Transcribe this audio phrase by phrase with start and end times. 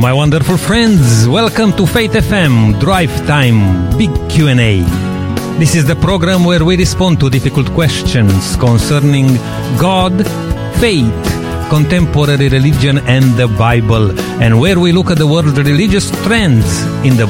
[0.00, 1.28] my wonderful friends.
[1.28, 4.80] Welcome to Faith FM Drive Time Big Q&A.
[5.58, 9.26] This is the program where we respond to difficult questions concerning
[9.78, 10.26] God,
[10.80, 11.12] faith,
[11.68, 17.18] contemporary religion and the Bible and where we look at the world's religious trends in
[17.18, 17.26] the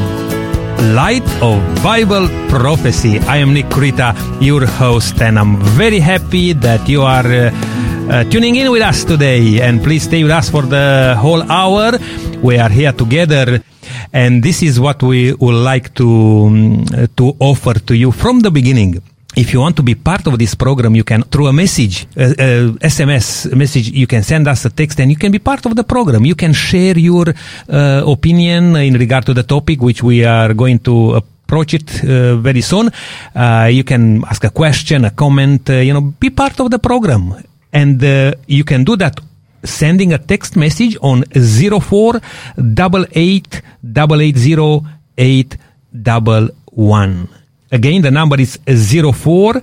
[0.94, 3.18] light of Bible prophecy.
[3.18, 7.50] I am Nick Kurita, your host, and I'm very happy that you are uh,
[8.10, 9.60] uh, tuning in with us today.
[9.60, 11.98] And please stay with us for the whole hour.
[12.42, 13.62] We are here together.
[14.12, 16.08] And this is what we would like to,
[16.46, 16.84] um,
[17.16, 19.02] to offer to you from the beginning
[19.36, 22.22] if you want to be part of this program, you can through a message, uh,
[22.22, 25.76] uh, SMS message, you can send us a text and you can be part of
[25.76, 26.24] the program.
[26.24, 30.80] You can share your uh, opinion in regard to the topic, which we are going
[30.80, 32.90] to approach it uh, very soon.
[33.34, 36.78] Uh, you can ask a question, a comment, uh, you know, be part of the
[36.78, 37.34] program.
[37.72, 38.02] And
[38.48, 39.20] you can do that
[39.64, 42.20] sending a text message on 04
[43.12, 43.62] 88
[45.18, 47.28] 811.
[47.72, 49.62] Again, the number is 04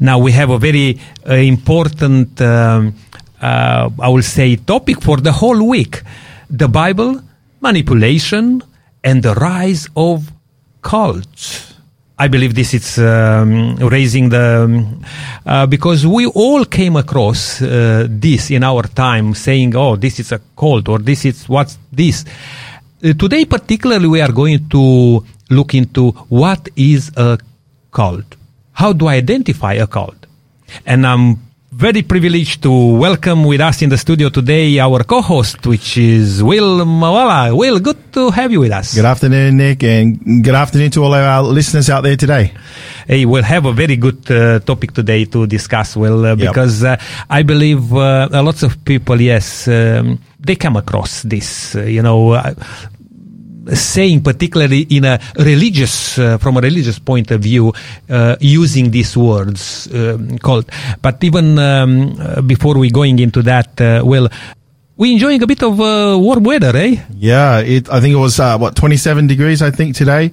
[0.00, 2.94] Now we have a very uh, important, um,
[3.40, 6.02] uh, I will say, topic for the whole week.
[6.50, 7.22] The Bible,
[7.60, 8.62] manipulation,
[9.04, 10.32] and the rise of
[10.82, 11.75] cults.
[12.18, 15.04] I believe this is um, raising the um,
[15.44, 20.32] uh, because we all came across uh, this in our time, saying, "Oh, this is
[20.32, 22.24] a cult," or "This is what's this."
[23.04, 27.38] Uh, today, particularly, we are going to look into what is a
[27.92, 28.24] cult.
[28.72, 30.26] How do I identify a cult?
[30.86, 31.45] And I'm
[31.76, 36.86] very privileged to welcome with us in the studio today our co-host, which is Will
[36.86, 37.54] Mawala.
[37.54, 38.94] Will, good to have you with us.
[38.94, 42.54] Good afternoon, Nick, and good afternoon to all our listeners out there today.
[43.06, 46.98] Hey, we'll have a very good uh, topic today to discuss, Will, uh, because yep.
[46.98, 52.00] uh, I believe uh, lots of people, yes, um, they come across this, uh, you
[52.00, 52.54] know, uh,
[53.74, 57.72] saying, particularly in a religious, uh, from a religious point of view,
[58.08, 60.70] uh, using these words um, called.
[61.02, 64.28] But even um, uh, before we going into that, uh, well,
[64.98, 66.96] we enjoying a bit of uh, warm weather, eh?
[67.14, 69.60] Yeah, it, I think it was uh, what 27 degrees.
[69.60, 70.32] I think today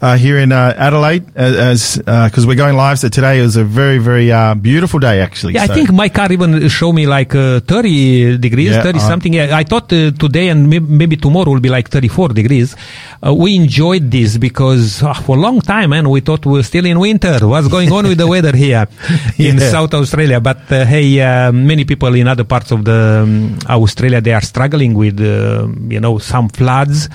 [0.00, 3.00] uh, here in uh, Adelaide, as because uh, we're going live.
[3.00, 5.54] So today was a very very uh, beautiful day, actually.
[5.54, 5.72] Yeah, so.
[5.72, 9.32] I think my car even showed me like 30 degrees, yeah, 30 something.
[9.34, 12.76] Yeah, I thought today and maybe tomorrow will be like 34 degrees.
[13.22, 17.00] we enjoyed this because for a long time, man, we thought we were still in
[17.00, 17.38] winter.
[17.48, 18.86] What's going on with the weather here
[19.36, 19.50] yeah.
[19.50, 20.40] in South Australia?
[20.40, 24.92] But hey, many people in other parts of the um, Australia Australia, they are struggling
[24.94, 27.08] with, uh, you know, some floods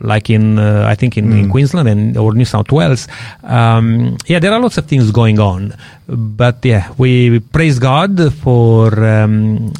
[0.00, 1.38] like in uh, I think in, mm.
[1.40, 3.06] in, Queensland and or New South Wales.
[3.42, 5.74] Um, yeah, there are lots of things going on,
[6.10, 9.72] but yeah, we praise God for um,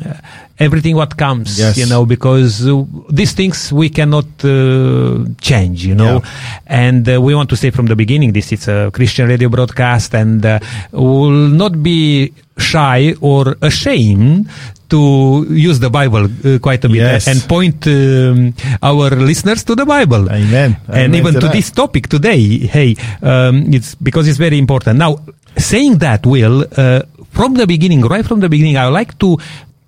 [0.59, 1.59] everything what comes.
[1.59, 1.77] Yes.
[1.77, 5.85] You know, because uh, these things we cannot uh, change.
[5.85, 6.61] You know, yeah.
[6.67, 10.15] and uh, we want to say from the beginning, this is a Christian radio broadcast,
[10.15, 10.59] and uh,
[10.93, 14.49] will not be shy or ashamed
[14.91, 17.29] to use the Bible uh, quite a bit yes.
[17.29, 18.53] and point um,
[18.83, 20.29] our listeners to the Bible.
[20.29, 20.77] Amen.
[20.89, 22.59] And Amen even to, to this topic today.
[22.67, 24.99] Hey, um, it's because it's very important.
[24.99, 25.19] Now,
[25.65, 29.39] saying that, Will, uh, from the beginning, right from the beginning, I would like to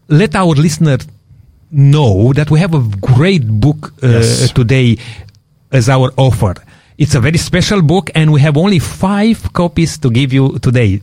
[0.09, 1.07] let our listeners
[1.71, 4.53] know that we have a great book uh, yes.
[4.53, 4.99] today
[5.71, 6.55] as our offer.
[6.99, 11.01] It's a very special book, and we have only five copies to give you today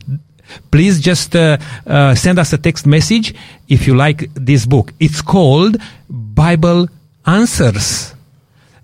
[0.70, 3.34] please just uh, uh, send us a text message
[3.68, 4.92] if you like this book.
[4.98, 5.76] It's called
[6.08, 6.88] Bible
[7.26, 8.14] Answers.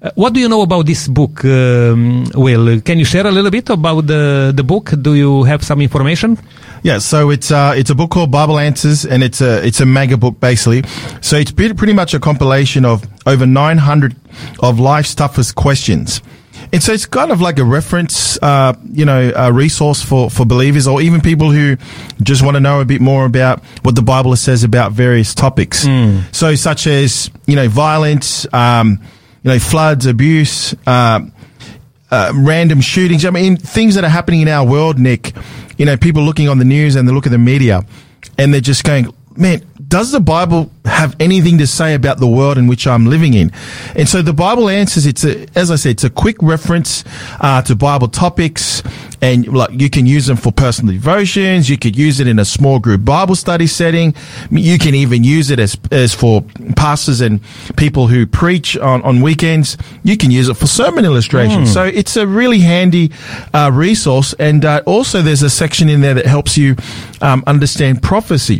[0.02, 2.80] Uh, what do you know about this book, um, Will?
[2.82, 4.92] Can you share a little bit about the, the book?
[5.00, 6.38] Do you have some information?
[6.82, 9.86] Yeah, so it's uh, it's a book called Bible Answers, and it's a it's a
[9.86, 10.84] mega book basically.
[11.22, 14.14] So it's pretty much a compilation of over 900
[14.60, 16.20] of life's toughest questions.
[16.72, 20.44] And so it's kind of like a reference, uh, you know, a resource for, for
[20.44, 21.76] believers or even people who
[22.22, 25.86] just want to know a bit more about what the Bible says about various topics.
[25.86, 26.34] Mm.
[26.34, 29.00] So such as, you know, violence, um,
[29.46, 31.20] you know, floods, abuse, uh,
[32.10, 33.24] uh, random shootings.
[33.24, 35.34] I mean, things that are happening in our world, Nick,
[35.78, 37.86] you know, people looking on the news and they look at the media
[38.38, 42.58] and they're just going, man, does the Bible have anything to say about the world
[42.58, 43.52] in which I'm living in?
[43.94, 47.04] And so the Bible answers, it's a, as I said, it's a quick reference,
[47.40, 48.82] uh, to Bible topics
[49.22, 51.70] and like you can use them for personal devotions.
[51.70, 54.14] You could use it in a small group Bible study setting.
[54.50, 56.42] You can even use it as as for
[56.76, 57.40] pastors and
[57.76, 59.76] people who preach on, on weekends.
[60.02, 61.72] You can use it for sermon illustrations.
[61.72, 63.12] So it's a really handy
[63.54, 64.34] uh, resource.
[64.34, 66.76] And uh, also, there's a section in there that helps you
[67.20, 68.58] um, understand prophecy,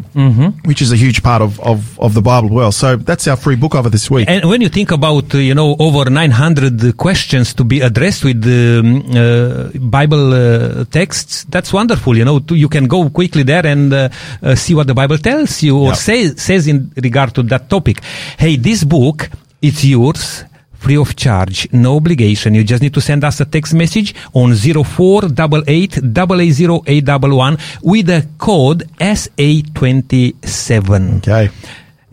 [0.65, 2.49] which is a huge part of, of, of the Bible.
[2.51, 4.29] Well, so that's our free book over this week.
[4.29, 8.45] And when you think about, uh, you know, over 900 questions to be addressed with
[8.45, 12.17] um, uh, Bible uh, texts, that's wonderful.
[12.17, 14.09] You know, to, you can go quickly there and uh,
[14.43, 15.95] uh, see what the Bible tells you or Yeah.
[15.95, 18.01] say, says in regard to that topic.
[18.39, 19.29] Hey, this book,
[19.63, 20.45] it's yours.
[20.87, 22.55] Free of charge, no obligation.
[22.55, 25.99] You just need to send us a text message on 0488
[27.83, 31.19] with the code SA27.
[31.19, 31.51] Okay.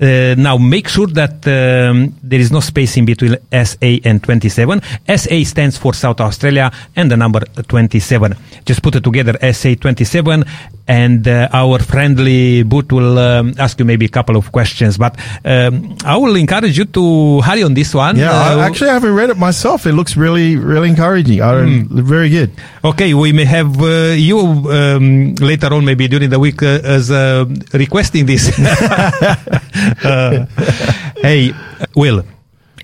[0.02, 4.82] Uh, now make sure that um, there is no space in between SA and 27.
[5.16, 8.34] SA stands for South Australia and the number 27.
[8.66, 10.44] Just put it together, SA 27,
[10.88, 14.98] and uh, our friendly boot will um, ask you maybe a couple of questions.
[14.98, 18.18] But um, I will encourage you to hurry on this one.
[18.18, 19.86] Yeah, Uh, I actually haven't read it myself.
[19.86, 21.40] It looks really, really encouraging.
[21.42, 22.52] I don't, Very good.
[22.84, 27.12] Okay, we may have uh, you um, later on, maybe during the week, uh, as
[27.12, 28.50] uh, requesting this.
[30.04, 30.46] Uh,
[31.22, 31.52] hey,
[31.96, 32.24] Will.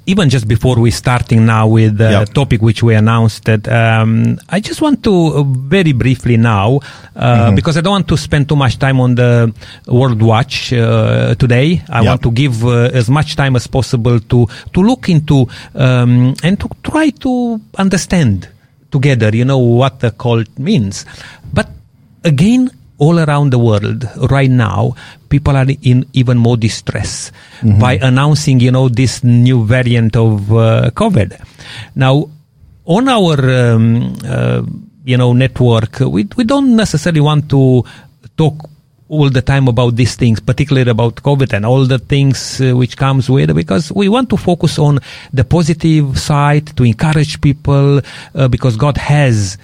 [0.05, 2.25] Even just before we starting now with the Yeah.
[2.25, 6.79] topic which we announced, that um, I just want to uh, very briefly now,
[7.15, 9.53] uh, because I don't want to spend too much time on the
[9.85, 11.83] World Watch uh, today.
[11.89, 12.09] I Yeah.
[12.09, 16.57] want to give uh, as much time as possible to to look into um, and
[16.59, 18.47] to try to understand
[18.89, 21.05] together, you know, what the cult means.
[21.53, 21.69] But
[22.23, 24.93] again, all around the world right now,
[25.29, 27.31] people are in even more distress
[27.79, 31.39] by announcing, you know, this new variant of uh, COVID.
[31.95, 32.29] Now,
[32.85, 34.61] on our, um, uh,
[35.05, 37.83] you know, network, we, we don't necessarily want to
[38.35, 38.69] talk
[39.07, 42.95] all the time about these things, particularly about COVID and all the things uh, which
[42.95, 44.99] comes with it, because we want to focus on
[45.33, 48.01] the positive side to encourage people,
[48.35, 49.57] uh, because God has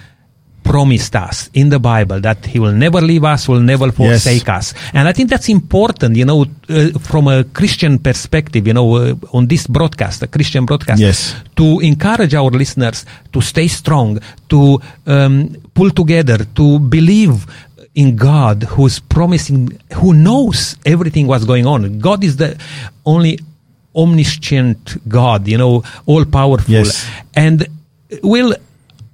[0.66, 4.74] promised us in the Bible that He will never leave us, will never forsake us.
[4.92, 9.14] And I think that's important, you know, uh, from a Christian perspective, you know, uh,
[9.32, 11.34] on this broadcast, a Christian broadcast, Yes.
[11.56, 14.18] to encourage our listeners to stay strong,
[14.48, 17.46] to um, pull together, to believe
[17.94, 19.60] in God who's promising,
[19.94, 21.98] who knows everything what's going on.
[21.98, 22.58] God is the
[23.04, 23.38] only
[23.94, 26.74] omniscient God, you know, all powerful.
[26.74, 27.06] Yes.
[27.34, 27.66] And
[28.22, 28.54] will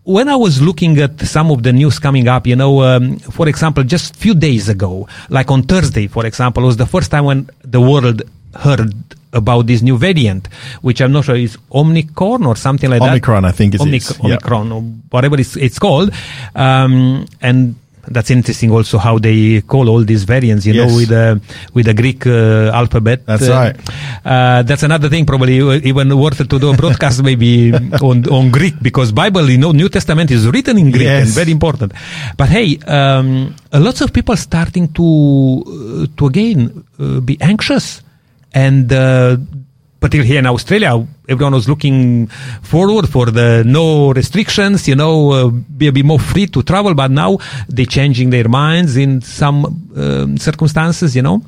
[0.05, 3.49] when I was looking at some of the news coming up, you know, um, for
[3.49, 7.49] example, just few days ago, like on Thursday, for example, was the first time when
[7.63, 8.23] the world
[8.55, 8.93] heard
[9.33, 10.47] about this new variant,
[10.83, 13.13] which I'm not sure is Omicron or something like Omicron, that.
[13.13, 14.19] Omicron, I think it is.
[14.19, 14.27] Yeah.
[14.27, 16.13] Omicron or whatever it's, it's called.
[16.55, 17.77] Um, and
[18.09, 20.97] that's interesting also how they call all these variants, you know, Yes.
[20.97, 21.41] with the,
[21.75, 23.25] with the Greek uh, alphabet.
[23.27, 23.77] That's Uh, right.
[24.25, 27.73] uh, that's another thing, probably even worth it to do a broadcast maybe
[28.03, 31.53] on on Greek because Bible, you know, New Testament is written in Greek and very
[31.53, 31.93] important.
[32.37, 38.03] But hey, um, a lots of people starting to uh, to again uh, be anxious,
[38.53, 39.37] and uh,
[40.03, 42.27] particularly here in Australia, everyone was looking
[42.73, 46.93] forward for the no restrictions, you know, uh, be a bit more free to travel.
[46.95, 47.39] But now
[47.69, 49.59] they're changing their minds in some
[49.97, 51.41] um, circumstances, you know.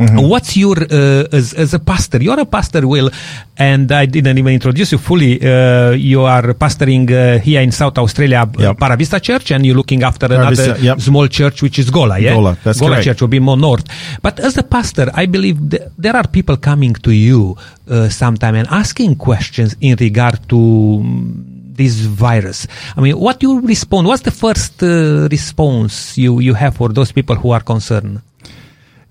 [0.00, 2.22] What's your uh, as as a pastor?
[2.22, 3.10] You're a pastor, Will,
[3.58, 5.36] and I didn't even introduce you fully.
[5.42, 8.78] Uh, you are pastoring uh, here in South Australia, uh, Yep.
[8.78, 11.00] Paravista Church, and you're looking after Para another yep.
[11.00, 12.18] small church, which is Gawler.
[12.18, 13.04] Yeah, Gawler, that's Gawler correct.
[13.04, 13.84] Church will be more north.
[14.22, 17.56] But as a pastor, I believe th- there are people coming to you
[17.90, 20.56] uh, sometime and asking questions in regard to.
[20.56, 22.66] mm, This virus.
[22.94, 24.04] I mean, what do you respond?
[24.06, 28.20] What's the first uh, response you, you have for those people who are concerned?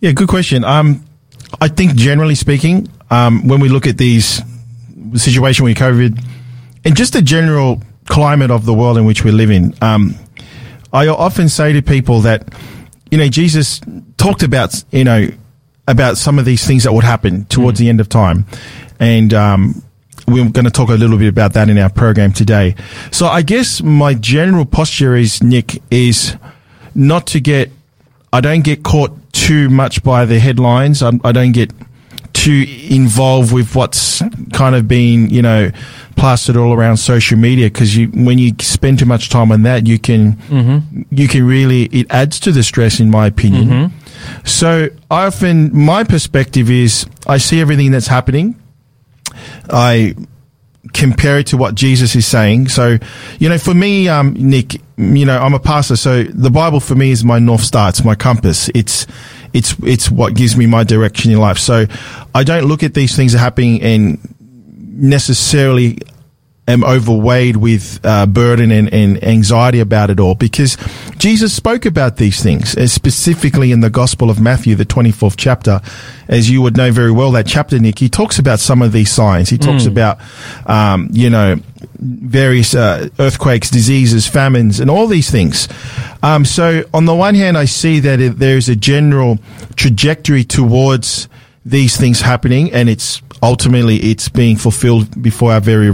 [0.02, 0.64] Yeah, good question.
[0.64, 1.04] Um,
[1.60, 4.42] I think generally speaking, um, when we look at these
[5.16, 6.24] situation with COVID
[6.86, 10.16] and just the general climate of the world in which we live in, um,
[10.94, 12.48] I often say to people that,
[13.12, 13.82] you know, Jesus
[14.18, 15.28] talked about, you know,
[15.88, 18.46] about some of these things that would happen towards the end of time.
[19.00, 19.84] And, um,
[20.28, 22.76] we're going to talk a little bit about that in our program today.
[23.12, 26.38] So I guess my general posture is, Nick, is
[26.94, 27.72] not to get,
[28.32, 31.02] I don't get caught too much by the headlines.
[31.02, 31.72] I, I don't get
[32.34, 34.22] too involved with what's
[34.54, 35.72] kind of been, you know,
[36.16, 39.88] plastered all around social media because you, when you spend too much time on that,
[39.88, 41.02] you can, mm-hmm.
[41.10, 43.66] you can really, it adds to the stress in my opinion.
[43.66, 44.46] Mm-hmm.
[44.46, 48.62] So I often, my perspective is I see everything that's happening.
[49.70, 50.16] I
[50.94, 52.70] compare it to what Jesus is saying.
[52.70, 52.98] So,
[53.40, 56.96] you know, for me, um, Nick, you know, I'm a pastor, so the Bible for
[56.96, 57.90] me is my north star.
[57.90, 58.70] It's my compass.
[58.76, 59.08] It's,
[59.54, 61.58] it's, it's what gives me my direction in life.
[61.58, 61.86] So
[62.36, 64.20] I don't look at these things happening and
[65.02, 66.00] necessarily
[66.70, 70.78] am overweighed with uh, burden and, and, anxiety about it all because
[71.18, 75.82] Jesus spoke about these things, uh, specifically in the Gospel of Matthew, the 24th chapter.
[76.28, 79.12] As you would know very well, that chapter, Nick, he talks about some of these
[79.12, 79.50] signs.
[79.50, 79.88] He talks mm.
[79.88, 80.20] about,
[80.68, 81.60] um, you know,
[81.98, 85.68] various uh, earthquakes, diseases, famines, and all these things.
[86.22, 89.40] Um, so, on the one hand, I see that it, there's a general
[89.76, 91.28] trajectory towards
[91.66, 95.90] these things happening, and it's ultimately it's being fulfilled before our very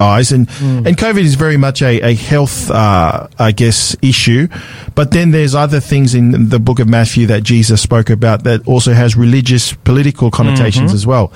[0.00, 0.32] eyes.
[0.32, 0.86] And mm.
[0.86, 4.48] and COVID is very much a a health, uh, I guess, issue.
[4.94, 8.66] But then there's other things in the book of Matthew that Jesus spoke about that
[8.66, 10.96] also has religious, political connotations mm-hmm.
[10.96, 11.32] as well.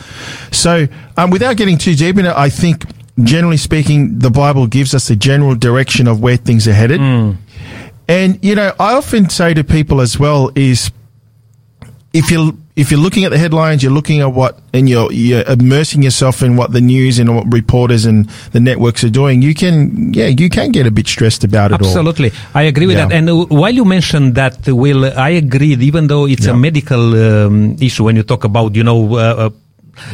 [0.51, 2.85] So um, without getting too deep in it, I think
[3.23, 7.01] generally speaking, the Bible gives us a general direction of where things are headed.
[7.01, 7.37] Mm.
[8.09, 10.91] And you know, I often say to people as well is
[12.13, 15.43] if you if you're looking at the headlines, you're looking at what, and you're, you're
[15.43, 19.55] immersing yourself in what the news and what reporters and the networks are doing, you
[19.55, 22.31] can, yeah, you can get a bit stressed about it Absolutely.
[22.31, 22.37] all.
[22.55, 23.07] I agree with yeah.
[23.07, 23.15] that.
[23.15, 26.53] And uh, while you mentioned that, Will, I agree, even though it's yeah.
[26.53, 29.51] a medical um, issue when you talk about, you know, uh, uh,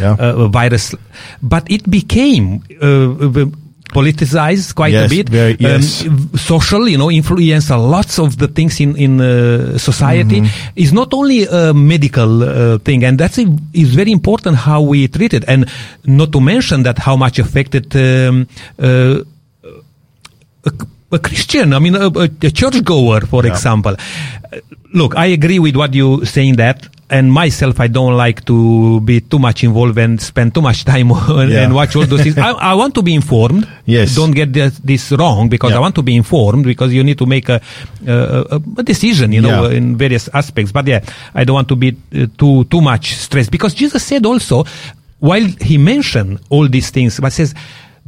[0.01, 0.17] yeah.
[0.19, 0.97] uh, virus,
[1.41, 3.47] but it became, uh,
[3.89, 5.29] politicized quite yes, a bit.
[5.29, 6.07] Very, um, yes.
[6.07, 10.41] Um, social, you know, influence lots of the things in in uh, society.
[10.41, 10.77] Mm-hmm.
[10.77, 15.35] Is not only a medical uh, thing, and that's is very important how we treat
[15.35, 15.69] it, and
[16.05, 17.95] not to mention that how much affected.
[17.97, 18.47] Um,
[18.79, 19.23] uh,
[20.65, 20.73] a,
[21.13, 23.53] a Christian, I mean, a, a churchgoer, for yeah.
[23.53, 23.97] example.
[24.93, 29.21] Look, I agree with what you saying that and myself, I don't like to be
[29.21, 31.65] too much involved and spend too much time on, yeah.
[31.65, 32.37] and watch all those things.
[32.37, 33.67] I, I, want to be informed.
[33.87, 34.15] Yes.
[34.15, 35.79] Don't get this, this wrong because yeah.
[35.79, 37.61] I want to be informed because you need to make a,
[38.07, 39.77] a, a decision, you know, yeah.
[39.77, 40.71] in various aspects.
[40.71, 41.01] But yeah,
[41.35, 44.65] I don't want to be uh, too, too much stressed because Jesus said also,
[45.19, 47.55] while he mentioned all these things, but says,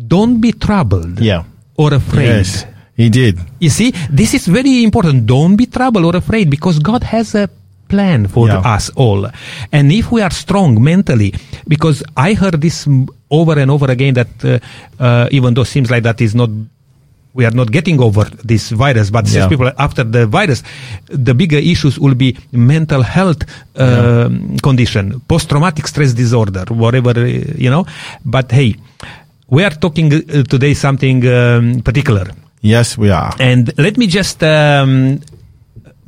[0.06, 1.20] don't be troubled.
[1.20, 1.44] Yeah.
[1.76, 2.26] Or afraid.
[2.26, 2.66] Yes.
[2.96, 3.40] He did.
[3.58, 5.24] You see, this is very important.
[5.24, 7.48] Don't be troubled or afraid because God has a
[7.90, 8.74] plan for yeah.
[8.74, 9.26] us all.
[9.72, 11.34] And if we are strong mentally,
[11.66, 12.88] because I heard this
[13.30, 14.58] over and over again that uh,
[15.02, 16.50] uh, even though it seems like that is not
[17.32, 19.48] we are not getting over this virus, but yeah.
[19.48, 20.62] people after the virus,
[21.06, 23.42] the bigger issues will be mental health
[23.76, 24.56] uh, yeah.
[24.62, 27.86] condition, post-traumatic stress disorder, whatever uh, you know.
[28.24, 28.74] But hey,
[29.48, 32.26] we are talking uh, today something um, particular.
[32.62, 33.32] Yes, we are.
[33.38, 35.20] And let me just um,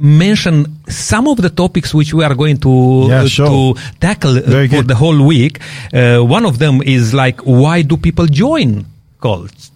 [0.03, 3.75] mention some of the topics which we are going to yeah, sure.
[3.75, 4.89] to tackle uh, for good.
[4.89, 5.61] the whole week.
[5.93, 8.85] Uh, one of them is like, why do people join
[9.21, 9.71] cults?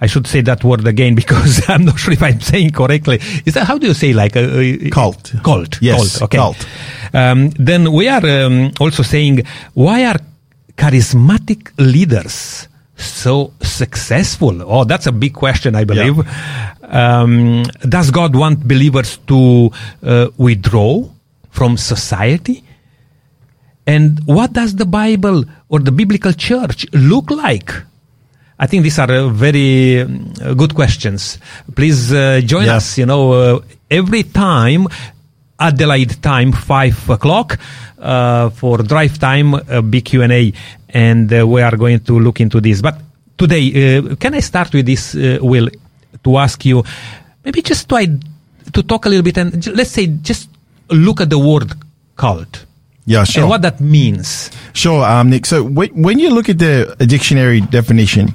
[0.00, 3.20] I should say that word again because I'm not sure if I'm saying correctly.
[3.44, 5.34] Is that how do you say like a, a cult?
[5.44, 5.80] Cult.
[5.82, 6.18] Yes.
[6.18, 6.22] Cult.
[6.22, 6.38] Okay.
[6.38, 6.66] Cult.
[7.12, 9.42] Um, then we are um, also saying
[9.74, 10.18] why are
[10.76, 14.62] charismatic leaders so successful?
[14.62, 16.16] Oh, that's a big question, I believe.
[16.16, 17.20] Yeah.
[17.20, 19.70] Um, does God want believers to
[20.02, 21.08] uh, withdraw
[21.50, 22.64] from society?
[23.86, 27.72] And what does the Bible or the biblical church look like?
[28.58, 31.38] I think these are uh, very uh, good questions.
[31.74, 32.76] Please uh, join yeah.
[32.76, 32.96] us.
[32.96, 33.60] You know, uh,
[33.90, 34.88] every time,
[35.58, 37.58] Adelaide time, five o'clock,
[37.98, 40.52] uh, for drive time, uh, big Q and A,
[40.90, 42.82] and we are going to look into this.
[42.82, 43.00] But
[43.38, 45.68] today, can I start with this, Will?
[46.26, 46.84] to ask you,
[47.44, 48.18] maybe just to,
[48.72, 50.48] to talk a little bit and let's say just
[50.90, 51.72] look at the word
[52.16, 52.66] cult.
[53.06, 53.44] Yeah, sure.
[53.44, 54.50] And what that means.
[54.72, 55.46] Sure, um, Nick.
[55.46, 58.34] So when you look at the dictionary definition,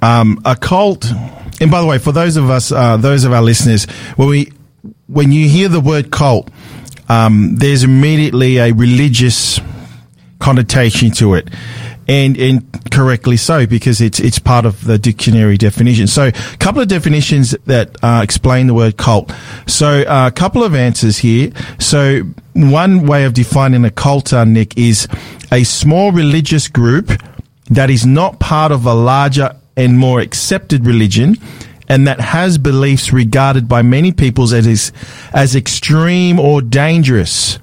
[0.00, 1.04] um, a cult,
[1.60, 3.84] and by the way, for those of us, uh, those of our listeners,
[4.16, 4.52] when we,
[5.14, 6.50] when you hear the word cult,
[7.08, 9.60] um, there's immediately a religious
[10.40, 11.48] connotation to it
[12.06, 16.06] and and correctly so because it's it's part of the dictionary definition.
[16.06, 19.32] So, a couple of definitions that uh, explain the word cult.
[19.66, 21.52] So, uh, a couple of answers here.
[21.78, 25.08] So, one way of defining a cult, uh, Nick, is
[25.50, 27.10] a small religious group
[27.70, 31.36] that is not part of a larger and more accepted religion
[31.88, 34.92] and that has beliefs regarded by many peoples as
[35.32, 37.58] as extreme or dangerous.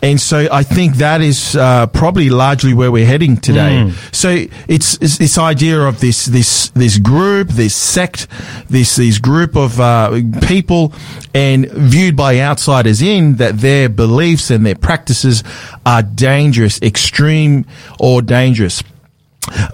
[0.00, 3.82] And so I think that is uh, probably largely where we're heading today.
[3.84, 4.14] Mm.
[4.14, 8.28] So it's, it's, this idea of this this this group, this sect,
[8.70, 10.92] this this group of uh, people,
[11.34, 15.42] and viewed by outsiders in that their beliefs and their practices
[15.84, 17.66] are dangerous, extreme
[17.98, 18.84] or dangerous.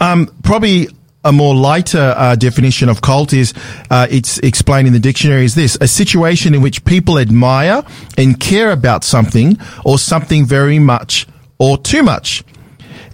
[0.01, 0.89] Um, probably
[1.25, 3.54] a more lighter uh, definition of cult is
[3.90, 7.83] uh, it's explained in the dictionary is this a situation in which people admire
[8.19, 11.26] and care about something or something very much
[11.59, 12.45] or too much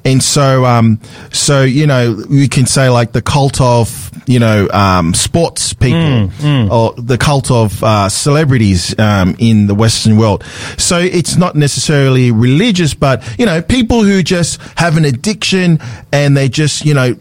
[0.05, 0.99] and so um,
[1.31, 6.31] so you know you can say like the cult of you know um, sports people
[6.71, 10.43] or the cult of uh, celebrities um, in the Western world.
[10.79, 15.81] So it's not necessarily religious, but you know people who just have an addiction
[16.13, 17.15] and they just you know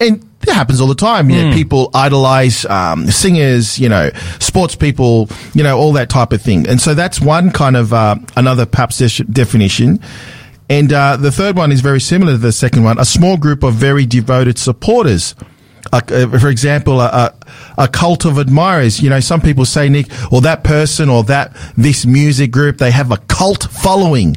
[0.00, 1.28] and it happens all the time.
[1.30, 6.32] You know, people idolize um, singers, you know, sports people, you know, all that type
[6.32, 6.68] of thing.
[6.68, 10.00] And so that's one kind of uh, another perhaps de- definition.
[10.70, 13.62] And uh, the third one is very similar to the second one: a small group
[13.62, 15.34] of very devoted supporters.
[15.92, 19.00] Uh, uh, for example, a, a, a cult of admirers.
[19.00, 22.90] You know, some people say, Nick, or that person, or that this music group, they
[22.90, 24.36] have a cult following,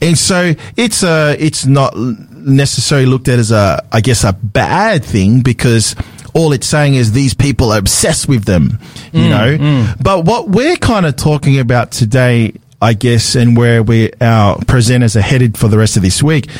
[0.00, 5.04] and so it's a, it's not necessarily looked at as a, I guess, a bad
[5.04, 5.96] thing because
[6.34, 8.78] all it's saying is these people are obsessed with them,
[9.12, 9.94] you know.
[10.02, 12.52] But what we're kind of talking about today,
[12.84, 16.50] I guess, and where we our presenters are headed for the rest of this week,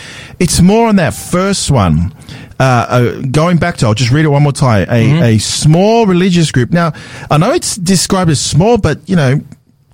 [0.41, 2.15] it's more on that first one.
[2.59, 4.87] Uh, uh, going back to, I'll just read it one more time.
[4.89, 6.71] A, a small religious group.
[6.71, 6.93] Now,
[7.31, 9.41] I know it's described as small, but you know,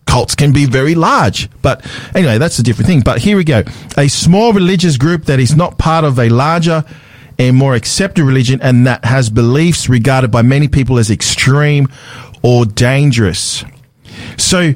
[0.06, 1.48] cults can be very large.
[1.62, 1.84] But
[2.14, 3.00] anyway, that's a different thing.
[3.00, 3.64] But here we go.
[3.96, 6.84] A small religious group that is not part of a larger
[7.40, 11.88] and more accepted religion and that has beliefs regarded by many people as extreme
[12.42, 13.64] or dangerous.
[14.36, 14.74] So,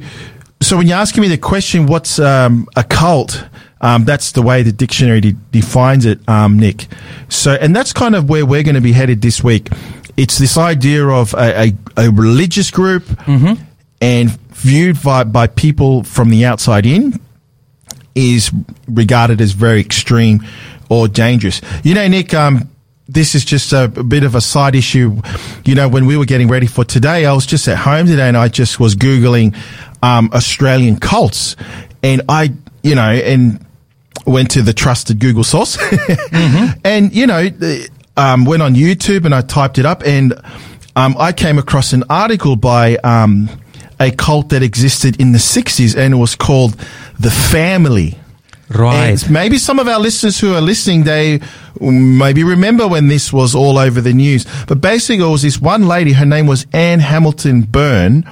[0.65, 3.45] so when you're asking me the question, what's um, a cult?
[3.81, 6.87] Um, that's the way the dictionary de- defines it, um, Nick.
[7.29, 9.69] So, and that's kind of where we're going to be headed this week.
[10.17, 13.05] It's this idea of a, a, a religious group
[14.01, 17.21] and viewed by, by people from the outside in
[18.15, 18.51] is
[18.89, 20.47] regarded as very extreme
[20.89, 21.61] or dangerous.
[21.83, 22.71] You know, Nick, um,
[23.09, 25.21] this is just a, a bit of a side issue.
[25.65, 28.29] You know, when we were getting ready for today, I was just at home today
[28.29, 29.55] and I just was Googling
[30.05, 31.57] um, Australian cults.
[32.03, 33.65] And I, you know, and
[34.27, 35.79] went to the trusted Google source.
[36.85, 40.35] And, you know, the- um, went on YouTube and I typed it up and
[40.95, 43.49] um, I came across an article by um,
[43.99, 46.77] a cult that existed in the 60s and it was called
[47.19, 48.17] The Family.
[48.69, 49.09] Right.
[49.23, 51.41] And maybe some of our listeners who are listening, they
[51.81, 54.47] maybe remember when this was all over the news.
[54.69, 56.13] But basically, it was this one lady.
[56.13, 58.25] Her name was Anne Hamilton Byrne,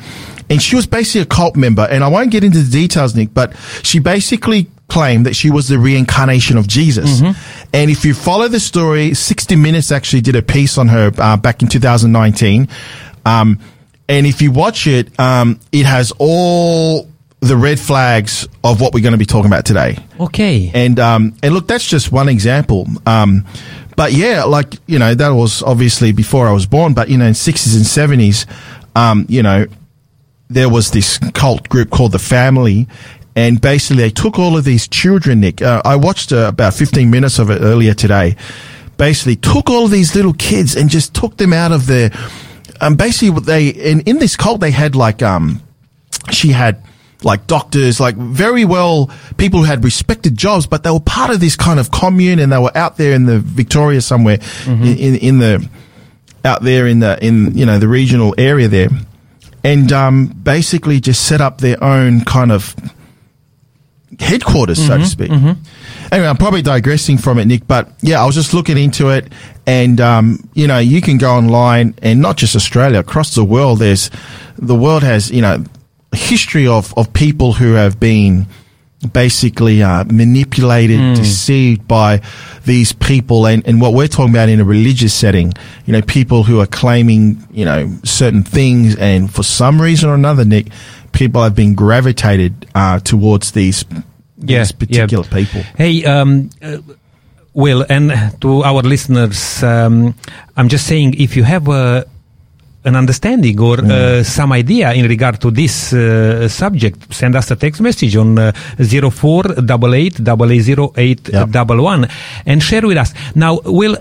[0.50, 1.86] and she was basically a cult member.
[1.90, 5.68] And I won't get into the details, Nick, but she basically claimed that she was
[5.68, 7.20] the reincarnation of Jesus.
[7.72, 11.36] And if you follow the story, 60 Minutes actually did a piece on her uh,
[11.38, 12.68] back in 2019.
[13.24, 13.58] Um,
[14.08, 17.08] and if you watch it, um, it has all
[17.40, 19.96] the red flags of what we're going to be talking about today.
[20.20, 20.70] okay.
[20.74, 22.86] And um, and look, that's just one example.
[23.06, 23.46] Um,
[23.96, 26.94] but yeah, like you know, that was obviously before I was born.
[26.94, 28.46] But you know, in sixties and seventies,
[28.94, 29.66] um, you know,
[30.52, 32.88] there was this cult group called the Family,
[33.34, 35.40] and basically they took all of these children.
[35.40, 38.36] Nick, uh, I watched uh, about fifteen minutes of it earlier today.
[38.96, 42.10] Basically, took all of these little kids and just took them out of their.
[42.80, 45.60] Um, basically, what they in in this cult they had like um,
[46.30, 46.82] she had
[47.24, 51.40] like doctors, like very well people who had respected jobs, but they were part of
[51.40, 55.14] this kind of commune and they were out there in the Victoria somewhere in, in,
[55.16, 55.68] in the,
[56.44, 58.88] out there in the, in, you know, the regional area there.
[59.64, 62.74] And, um, basically just set up their own kind of
[64.20, 65.30] headquarters, so to speak.
[65.30, 69.32] Anyway, I'm probably digressing from it, Nick, but yeah, I was just looking into it
[69.66, 73.78] and, um, you know, you can go online and not just Australia, across the world,
[73.78, 74.10] there's,
[74.58, 75.64] the world has, you know,
[76.12, 78.46] a history of, of people who have been
[79.12, 82.20] basically, uh, manipulated, deceived by
[82.64, 85.52] these people and, and what we're talking about in a religious setting,
[85.86, 90.14] you know, people who are claiming, you know, certain things and for some reason or
[90.14, 90.68] another, Nick,
[91.12, 93.84] people have been gravitated, uh, towards these,
[94.38, 95.62] Yeah, these particular people.
[95.76, 96.78] Hey, um, uh,
[97.54, 100.14] Will, and to our listeners, um,
[100.56, 102.04] I'm just saying if you have uh,
[102.84, 107.56] an understanding or uh, some idea in regard to this uh, subject, send us a
[107.56, 110.18] text message on uh, 0488
[112.46, 113.14] and share with us.
[113.34, 113.96] Now, Will,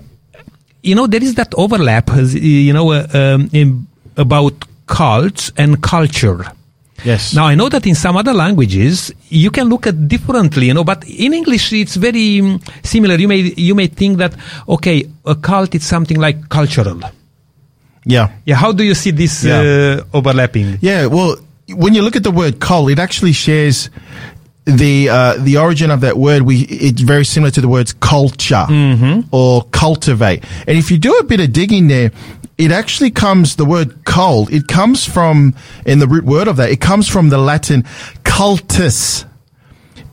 [0.82, 3.86] you know, there is that overlap, you know, uh, um, in,
[4.18, 6.46] about cults and culture.
[7.04, 7.34] Yes.
[7.34, 10.84] Now I know that in some other languages you can look at differently, you know,
[10.84, 13.16] but in English it's very mm, similar.
[13.16, 14.36] You may you may think that
[14.70, 17.02] okay, a cult is something like cultural.
[18.06, 18.30] Yeah.
[18.46, 19.62] Yeah, how do you see this Yeah.
[19.62, 20.80] uh, overlapping?
[20.82, 21.36] Yeah, well,
[21.70, 23.90] when you look at the word cult, it actually shares
[24.66, 28.66] the uh, the origin of that word we it's very similar to the words culture
[29.32, 30.44] or cultivate.
[30.68, 32.12] And if you do a bit of digging there,
[32.60, 34.52] it actually comes the word cult.
[34.52, 36.70] It comes from in the root word of that.
[36.70, 37.84] It comes from the Latin
[38.24, 39.26] cultus.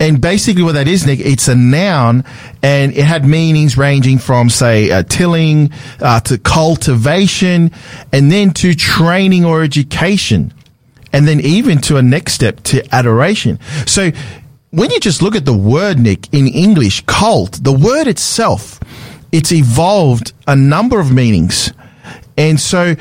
[0.01, 2.25] And basically what that is, Nick, it's a noun
[2.63, 7.73] and it had meanings ranging from, say, uh, tilling, uh, to cultivation
[8.13, 10.55] and then to training or education.
[11.13, 13.59] And then even to a next step to adoration.
[13.87, 14.13] So
[14.71, 18.79] when you just look at the word, Nick, in English, cult, the word itself,
[19.33, 21.73] it's evolved a number of meanings.
[22.37, 22.95] And so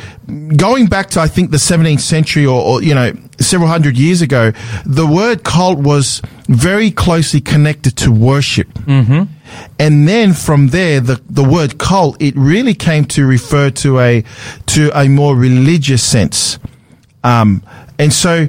[0.55, 4.21] going back to, I think, the 17th century or, or, you know, several hundred years
[4.21, 4.51] ago,
[4.85, 8.67] the word cult was very closely connected to worship.
[8.69, 9.23] Mm-hmm.
[9.79, 14.23] And then from there, the, the word cult, it really came to refer to a,
[14.67, 16.59] to a more religious sense.
[17.23, 17.63] Um,
[17.99, 18.47] and so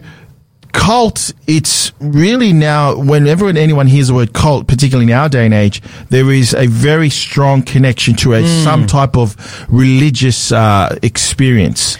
[0.73, 5.55] cult, it's really now, whenever anyone hears the word cult, particularly in our day and
[5.55, 9.37] age, there is a very strong connection to a, some type of
[9.69, 11.99] religious, uh, experience.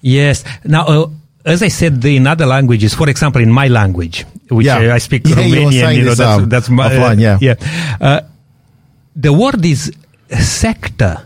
[0.00, 0.44] Yes.
[0.64, 1.10] Now, uh,
[1.46, 4.94] as I said in other languages, for example, in my language, which Yeah.
[4.94, 7.38] I speak Yeah, you Romanian, saying you know, this, that's, um, that's my, offline, yeah.
[7.40, 7.54] yeah.
[8.00, 8.20] Uh,
[9.14, 9.92] the word is
[10.28, 11.22] secta.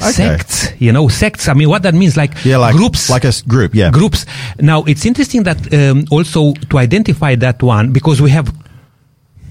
[0.00, 0.10] Okay.
[0.10, 1.48] Sects, you know, sects.
[1.48, 3.90] I mean, what that means, like, Yeah, like, groups, like a group, yeah.
[3.92, 4.26] groups.
[4.58, 8.52] Now, it's interesting that um, also to identify that one because we have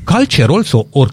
[0.05, 1.07] culture also or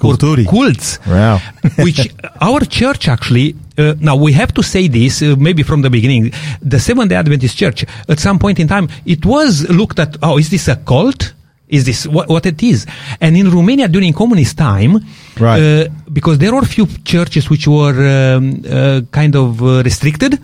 [0.00, 0.44] kulturi.
[0.46, 1.40] or cults, Wow.
[1.84, 2.00] which
[2.40, 3.54] our church actually.
[3.78, 6.32] Uh, now we have to say this uh, maybe from the beginning.
[6.62, 10.16] The Seventh Day Adventist Church, at some point in time, it was looked at.
[10.22, 11.34] Oh, is this a cult?
[11.68, 12.84] Is this what, what it is?
[13.20, 14.98] And in Romania during communist time,
[15.38, 15.62] Right.
[15.62, 17.96] uh, because there were few churches which were
[18.36, 20.38] um, uh, kind of uh, restricted.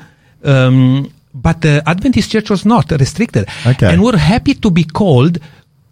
[0.45, 3.47] Um, but the Adventist church was not restricted.
[3.67, 3.93] Okay.
[3.93, 5.39] And we're happy to be called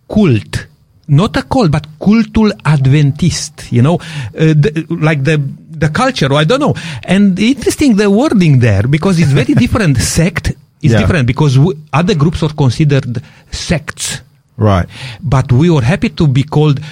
[0.08, 0.66] cult.
[1.08, 6.36] Not a cult, but cultul Adventist, you know, uh, the, like the, the culture, or
[6.38, 6.74] I don't know.
[7.04, 9.98] And interesting the wording there, because it's very different.
[9.98, 11.00] Sect is Yeah.
[11.00, 14.20] different because w- other groups are considered sects
[14.56, 14.86] Right.
[15.22, 16.82] but we were happy to be called uh,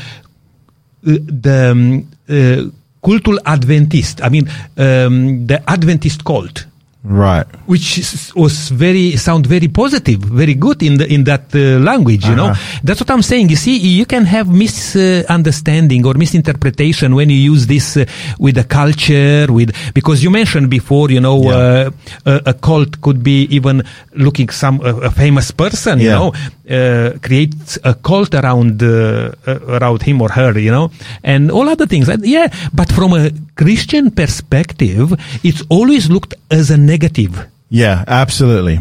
[1.02, 2.70] the um, uh,
[3.04, 4.20] cultural Adventist.
[4.22, 6.66] I mean, um, the Adventist cult,
[7.04, 7.46] Right.
[7.66, 7.98] which
[8.36, 12.24] was very sound very positive, very good in the in that uh, language.
[12.28, 12.80] You know, Uh-huh.
[12.84, 13.48] that's what I'm saying.
[13.50, 18.04] You see, you can have misunderstanding or misinterpretation when you use this uh,
[18.38, 21.90] with the culture, with because you mentioned before, you know, Yeah.
[22.26, 23.82] uh, a, a cult could be even
[24.14, 26.32] looking some a, a famous person, you know,
[26.72, 30.90] uh, creates a cult around uh, uh, around him or her, you know,
[31.22, 32.08] and all other things.
[32.08, 35.12] And yeah, but from a Christian perspective,
[35.44, 37.46] it's always looked as a negative.
[37.70, 38.80] Yeah, absolutely.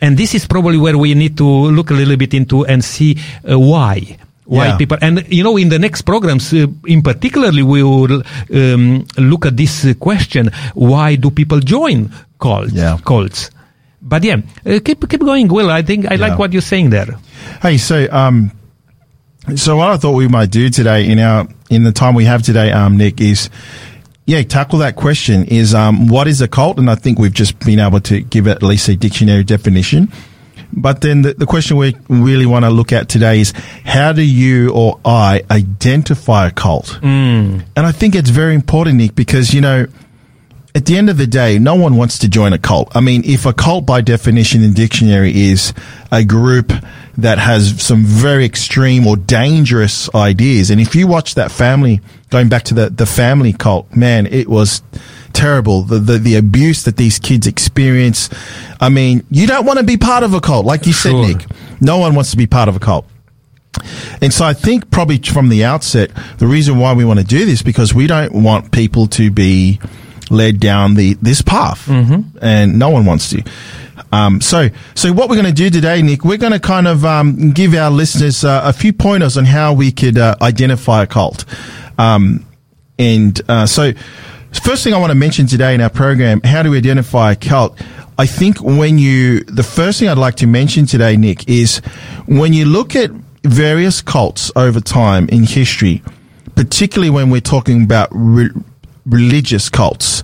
[0.00, 3.18] And this is probably where we need to look a little bit into and see
[3.50, 4.16] uh, why.
[4.44, 4.76] Why Yeah.
[4.76, 9.46] people and you know in the next programs uh, in particularly we will um, look
[9.46, 12.10] at this uh, question why do people join
[12.42, 12.98] cults Yeah.
[13.06, 13.50] cults
[14.12, 16.26] but yeah uh, keep keep going Will I think I Yeah.
[16.26, 17.12] like what you're saying there
[17.62, 18.50] Hey, so um,
[19.56, 22.42] so what I thought we might do today in our in the time we have
[22.42, 23.50] today, um, Nick, is
[24.26, 25.44] yeah, tackle that question.
[25.46, 26.78] Is um, what is a cult?
[26.78, 30.12] And I think we've just been able to give at least a dictionary definition.
[30.74, 33.52] But then the, the question we really want to look at today is
[33.84, 36.98] how do you or I identify a cult?
[37.02, 37.64] Mm.
[37.76, 39.86] And I think it's very important, Nick, because you know
[40.74, 42.94] at the end of the day, no one wants to join a cult.
[42.96, 45.74] I mean, if a cult by definition in dictionary is
[46.10, 46.72] a group
[47.18, 52.48] that has some very extreme or dangerous ideas, and if you watch that family, going
[52.48, 54.82] back to the, the family cult, man, it was
[55.34, 55.82] terrible.
[55.82, 58.30] The, the, the abuse that these kids experience.
[58.80, 60.64] I mean, you don't want to be part of a cult.
[60.64, 61.24] Like you Sure.
[61.24, 61.46] said, Nick,
[61.80, 63.06] no one wants to be part of a cult.
[64.20, 67.44] And so I think probably from the outset, the reason why we want to do
[67.46, 69.80] this because we don't want people to be
[70.32, 72.38] led down the this path, mm-hmm.
[72.40, 73.42] and no one wants to.
[74.10, 77.04] Um, so, so what we're going to do today, Nick, we're going to kind of
[77.04, 81.06] um, give our listeners uh, a few pointers on how we could uh, identify a
[81.06, 81.46] cult.
[81.98, 82.44] Um,
[82.98, 83.92] and uh, so,
[84.62, 87.36] first thing I want to mention today in our program, how do we identify a
[87.36, 87.80] cult?
[88.18, 91.78] I think when you, the first thing I'd like to mention today, Nick, is
[92.26, 93.10] when you look at
[93.44, 96.02] various cults over time in history,
[96.54, 98.50] particularly when we're talking about re-
[99.06, 100.22] religious cults,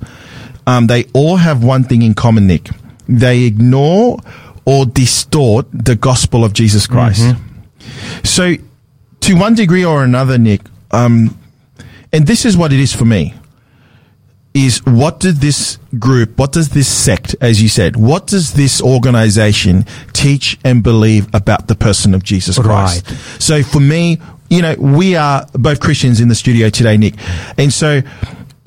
[0.67, 2.69] um, they all have one thing in common, Nick.
[3.09, 4.19] They ignore
[4.64, 7.35] or distort the gospel of Jesus Christ.
[8.23, 8.55] So,
[9.21, 10.61] to one degree or another, Nick,
[10.91, 11.38] um,
[12.12, 13.35] and this is what it is for me.
[14.55, 18.83] is what did this group, what does this sect, as you said, what does this
[18.83, 23.09] organization teach and believe about the person of Jesus Christ?
[23.09, 23.19] Right.
[23.38, 24.19] So for me,
[24.51, 27.14] you know, we are both Christians in the studio today, Nick.
[27.57, 28.03] And so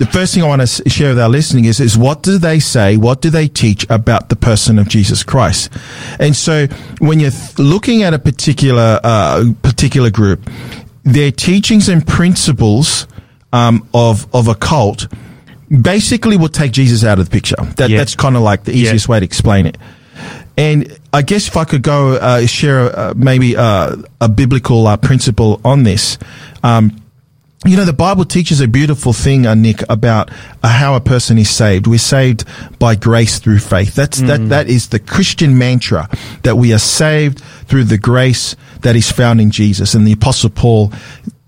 [0.02, 2.58] the first thing I want to share with our listening is, is what do they
[2.58, 2.96] say?
[2.96, 5.72] What do they teach about the person of Jesus Christ?
[6.18, 6.66] And so
[6.98, 10.50] when you're looking at a particular, uh, particular group,
[11.04, 13.06] their teachings and principles,
[13.52, 15.06] um, of, of a cult
[15.70, 17.54] basically will take Jesus out of the picture.
[17.76, 17.98] That, Yeah.
[17.98, 19.78] That's kind of like the easiest way to explain it.
[20.56, 24.96] And I guess if I could go uh, share uh, maybe uh, a biblical uh,
[24.96, 26.18] principle on this,
[26.64, 27.01] um,
[27.64, 30.30] you know, the Bible teaches a beautiful thing, uh, Nick, about
[30.62, 31.86] uh, how a person is saved.
[31.86, 32.44] We're saved
[32.78, 33.94] by grace through faith.
[33.94, 34.48] That's that.
[34.48, 36.08] That is the Christian mantra
[36.42, 39.94] that we are saved through the grace that is found in Jesus.
[39.94, 40.92] And the Apostle Paul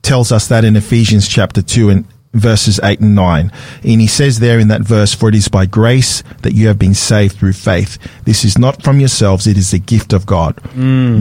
[0.02, 3.50] tells us that in Ephesians chapter two and verses eight and nine.
[3.82, 6.78] And he says there in that verse, "For it is by grace that you have
[6.78, 7.98] been saved through faith.
[8.24, 10.60] This is not from yourselves; it is the gift of God,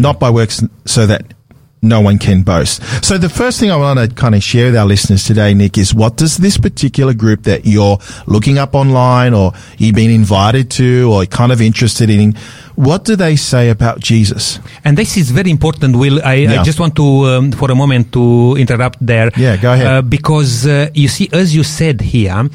[0.01, 1.33] not by works, so that."
[1.83, 2.81] No one can boast.
[3.03, 5.77] So the first thing I want to kind of share with our listeners today, Nick,
[5.77, 10.71] is what does this particular group that you're looking up online or you've been invited
[10.71, 12.33] to or kind of interested in,
[12.75, 14.59] what do they say about Jesus?
[14.83, 16.23] And this is very important, Will.
[16.23, 16.61] I, Yeah.
[16.61, 19.29] I just want to, um, for a moment, to interrupt there.
[19.37, 19.87] Yeah, go ahead.
[19.87, 22.49] Uh, because uh, you see, as you said here,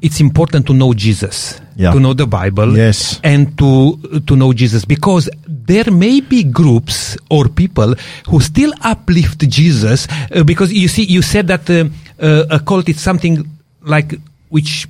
[0.00, 1.92] it's important to know Jesus, Yeah.
[1.92, 3.20] to know the Bible, Yes.
[3.24, 7.94] and to to know Jesus, because there may be groups or people
[8.28, 10.06] who still uplift Jesus.
[10.34, 11.84] Uh, because you see, you said that uh,
[12.22, 13.44] uh, a cult is something
[13.82, 14.14] like
[14.50, 14.86] which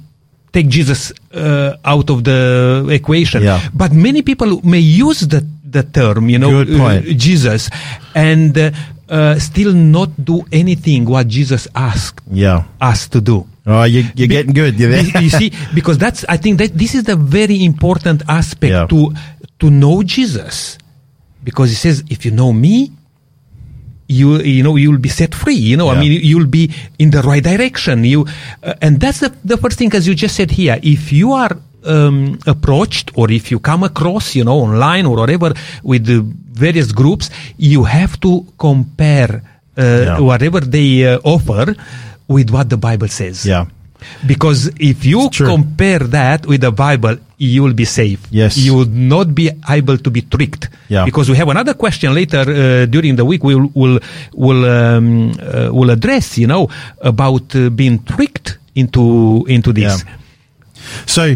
[0.53, 3.43] take Jesus uh, out of the equation.
[3.43, 3.61] Yeah.
[3.75, 7.69] But many people may use the the term, you know, uh, Jesus,
[8.15, 8.57] and
[9.11, 12.65] uh, still not do anything what Jesus asked Yeah.
[12.81, 13.47] us to do.
[13.67, 14.79] Oh, you, you're Be- getting good.
[14.81, 18.87] You're you see, because that's I think that this is the very important aspect Yeah.
[18.87, 19.13] to
[19.61, 20.79] to know Jesus,
[21.45, 22.93] because he says, if you know me,
[24.09, 25.55] you you know you'll be set free.
[25.55, 28.05] You know, I mean, you'll be in the right direction.
[28.05, 28.25] You
[28.63, 30.79] uh, and that's the the first thing, as you just said here.
[30.83, 31.53] If you are
[31.85, 36.25] um, approached or if you come across, you know, online or whatever with the
[36.59, 39.43] various groups, you have to compare
[39.79, 40.19] uh, Yeah.
[40.21, 41.75] whatever they uh, offer
[42.27, 43.47] with what the Bible says.
[43.47, 43.67] Yeah.
[44.27, 48.21] Because if you compare that with the Bible, you will be safe.
[48.31, 48.57] Yes.
[48.57, 50.69] You will not be able to be tricked.
[50.89, 51.05] Yeah.
[51.05, 53.99] Because we have another question later uh, during the week we'll, we'll,
[54.35, 56.69] we'll, um, uh, we'll address, you know,
[57.03, 60.05] about uh, being tricked into, into this.
[60.07, 60.15] Yeah.
[61.07, 61.35] So,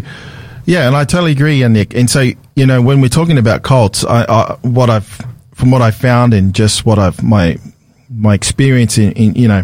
[0.65, 1.93] yeah, and I totally agree, yeah, Nick.
[1.93, 5.21] And so, you know, when we're talking about cults, I, I what I've
[5.53, 7.57] from what I found and just what I've my
[8.09, 9.63] my experience in, in you know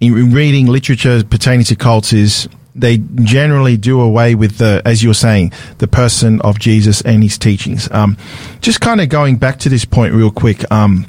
[0.00, 5.14] in reading literature pertaining to cults is they generally do away with the, as you're
[5.14, 7.90] saying, the person of Jesus and his teachings.
[7.90, 8.16] Um,
[8.60, 10.70] just kind of going back to this point real quick.
[10.72, 11.06] Um,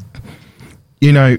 [0.99, 1.37] you know,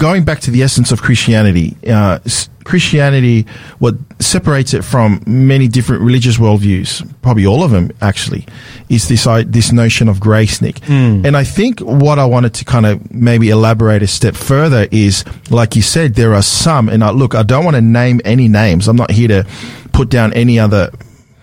[0.00, 2.18] going back to the essence of Christianity, uh,
[2.64, 3.46] Christianity,
[3.78, 6.90] what separates it from many different religious worldviews,
[7.22, 8.46] probably all of them actually,
[8.88, 10.80] is this i- this notion of grace, Nick.
[11.26, 15.24] And I think what I wanted to kind of maybe elaborate a step further is,
[15.50, 18.48] like you said, there are some, and I, look, I don't want to name any
[18.48, 18.88] names.
[18.88, 19.44] I'm not here to
[19.92, 20.90] put down any other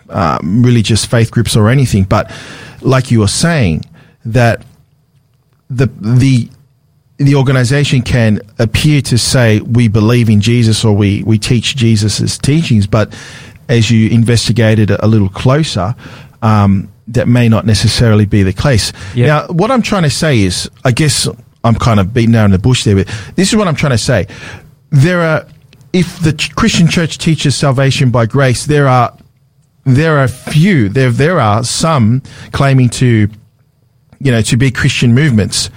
[0.10, 2.32] uh, religious faith groups or anything, but
[2.82, 3.84] like you were saying,
[4.26, 4.62] that
[5.70, 6.50] the the
[7.17, 12.38] the organization can appear to say we believe in Jesus or we, we teach Jesus'
[12.38, 13.17] teachings, but
[13.69, 15.95] as you investigated it a little closer,
[16.41, 18.93] um, that may not necessarily be the case.
[19.15, 19.27] Yeah.
[19.27, 21.27] Now, what I'm trying to say is, I guess
[21.63, 23.91] I'm kind of beating down in the bush there, but this is what I'm trying
[23.91, 24.27] to say.
[24.91, 25.47] There are,
[25.93, 29.17] if the Christian church teaches salvation by grace, there are,
[29.86, 33.30] there are few, there, there are some claiming to,
[34.19, 35.69] you know, to be Christian movements.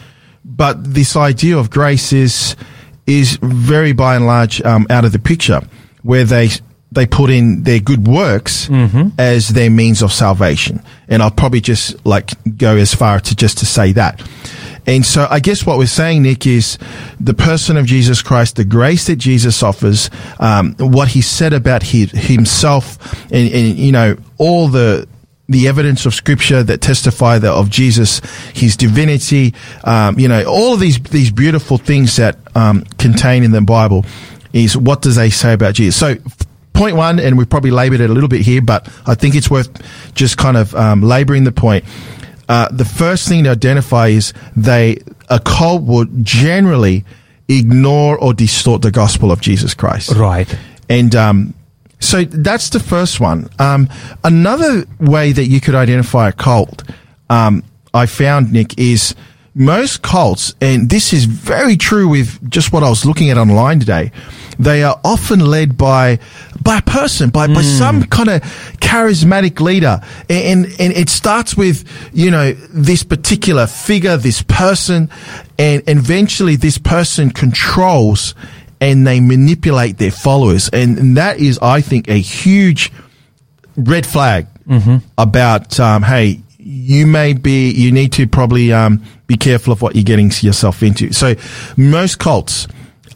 [0.61, 2.55] But this idea of grace is
[3.07, 5.63] is very by and large um, out of the picture,
[6.03, 6.51] where they
[6.93, 8.69] they put in their good works
[9.17, 10.83] as their means of salvation.
[11.09, 14.21] And I'll probably just like go as far to just to say that.
[14.87, 16.77] And so I guess what we're saying, Nick, is
[17.19, 21.83] the person of Jesus Christ, the grace that Jesus offers, um, what he said about
[21.83, 22.99] his, himself,
[23.33, 25.09] and, and you know all the
[25.51, 28.21] the evidence of scripture that testify that of Jesus,
[28.55, 29.53] his divinity,
[29.85, 34.07] um, you know, all of these, these beautiful things that, um, contain in the Bible
[34.53, 35.99] is what does they say about Jesus?
[35.99, 36.15] So,
[36.73, 39.51] point one, and we've probably labored it a little bit here, but I think it's
[39.51, 39.69] worth
[40.15, 41.85] just kind of, um, laboring the point.
[42.49, 47.05] Uh, the first thing to identify is they, a cult would generally
[47.49, 50.49] ignore or distort the gospel of Jesus Christ Right.
[50.89, 51.55] and um,
[52.01, 53.49] So that's the first one.
[53.59, 53.89] Um,
[54.25, 56.83] another way that you could identify a cult,
[57.29, 57.63] um,
[57.95, 59.15] I found, Nick, is
[59.55, 63.81] most cults, and this is very true with just what I was looking at online
[63.81, 64.13] today,
[64.59, 66.19] they are often led by
[66.63, 68.43] by a person, by, by some kind of
[68.81, 70.01] charismatic leader.
[70.29, 75.09] And, and it starts with, you know, this particular figure, this person,
[75.59, 78.35] and eventually this person controls
[78.81, 80.69] and they manipulate their followers.
[80.73, 82.91] And, and that is, I think, a huge
[83.77, 84.47] red flag
[85.19, 89.95] about, um, hey, you may be, you need to probably um, be careful of what
[89.97, 91.13] you're getting yourself into.
[91.13, 91.35] So
[91.77, 92.69] most cults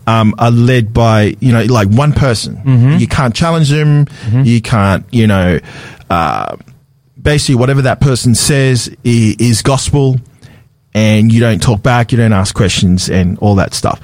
[0.06, 2.60] um, are led by, you know, like one person.
[2.98, 4.06] You can't challenge them.
[4.44, 5.60] You can't, you know,
[6.10, 6.56] uh,
[7.20, 10.16] basically whatever that person says is, is gospel
[10.92, 14.00] and you don't talk back, you don't ask questions and all that stuff.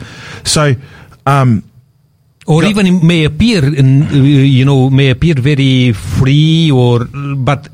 [0.47, 0.75] So,
[1.31, 1.51] um,
[2.47, 4.15] or even it may appear in, uh,
[4.59, 6.97] you know may appear very free or
[7.51, 7.69] but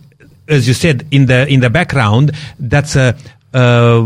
[0.56, 2.26] as you said in the in the background
[2.72, 3.08] that's a,
[3.54, 4.02] uh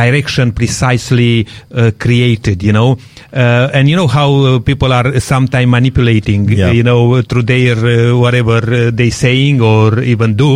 [0.00, 1.32] direction precisely
[1.74, 2.90] uh, created you know
[3.32, 6.70] uh, and you know how uh, people are sometimes manipulating Yeah.
[6.70, 10.52] you know through their uh, whatever uh, they saying or even do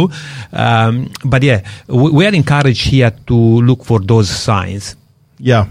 [0.53, 3.35] um, but yeah we, we are encouraged here to
[3.69, 4.95] look for those signs
[5.53, 5.67] Yeah.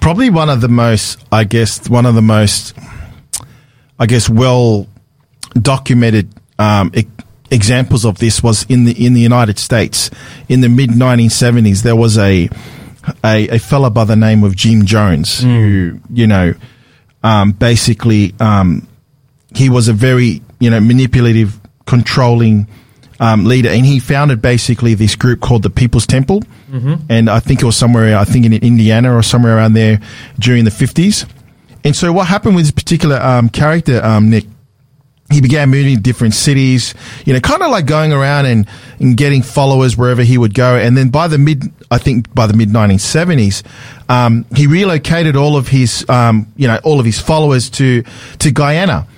[0.00, 2.74] Probably one of the most, I guess, one of the most,
[3.98, 4.86] I guess, well
[5.60, 7.06] documented um, e-
[7.50, 10.10] examples of this was in the in the United States
[10.48, 11.82] in the mid 1970s.
[11.82, 12.48] There was a
[13.24, 16.54] a, a fella by the name of Jim Jones who, you know,
[17.22, 18.86] um, basically um,
[19.54, 22.66] he was a very you know manipulative, controlling
[23.20, 26.42] um, leader, and he founded basically this group called the People's Temple,
[27.08, 30.00] and I think it was somewhere I think in Indiana or somewhere around there
[30.38, 31.24] during the fifties.
[31.84, 34.44] And so what happened with this particular um, character, um, Nick?
[35.28, 38.64] He began moving to different cities, you know, kind of like going around and,
[39.00, 40.76] and getting followers wherever he would go.
[40.76, 43.64] And then by the mid, I think by the mid 1970s,
[44.08, 48.04] um, he relocated all of his, um, you know, all of his followers to,
[48.38, 49.08] to Guyana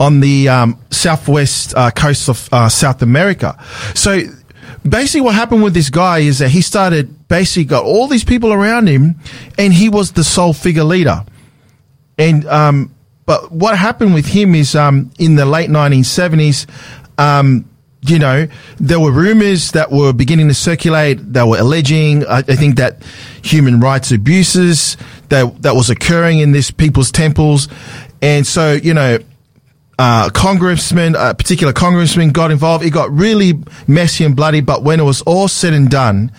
[0.00, 3.56] on the um, southwest uh, coast of uh, South America.
[3.94, 4.20] So
[4.88, 8.52] basically, what happened with this guy is that he started basically got all these people
[8.52, 9.16] around him,
[9.58, 11.24] and he was the sole figure leader.
[12.16, 12.94] And um,
[13.26, 16.66] but what happened with him is um, in the late 1970s.
[17.18, 17.68] Um,
[18.00, 18.46] you know,
[18.78, 21.18] there were rumors that were beginning to circulate.
[21.32, 23.02] They were alleging, I, I think that
[23.42, 24.96] human rights abuses
[25.30, 27.68] that that was occurring in this people's temples,
[28.22, 29.18] and so you know,
[29.98, 32.84] uh, congressman, a particular congressman got involved.
[32.84, 33.54] It got really
[33.86, 36.32] messy and bloody, but when it was all said and done,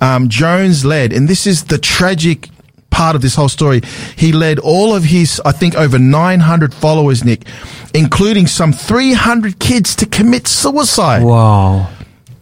[0.00, 2.48] um, Jones led, and this is the tragic
[2.90, 3.82] part of this whole story.
[4.16, 7.46] He led all of his, I think, over 900 followers, Nick,
[7.92, 11.88] including some 300 kids to commit suicide wow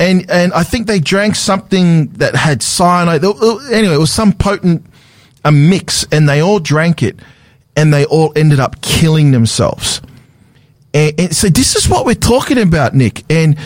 [0.02, 3.24] and and I think they drank something that had cyanide.
[3.24, 4.84] Anyway, it was some potent
[5.44, 7.18] a mix, and they all drank it,
[7.76, 10.00] and they all ended up killing themselves.
[10.94, 13.24] And, and so this is what we're talking about, Nick.
[13.30, 13.58] And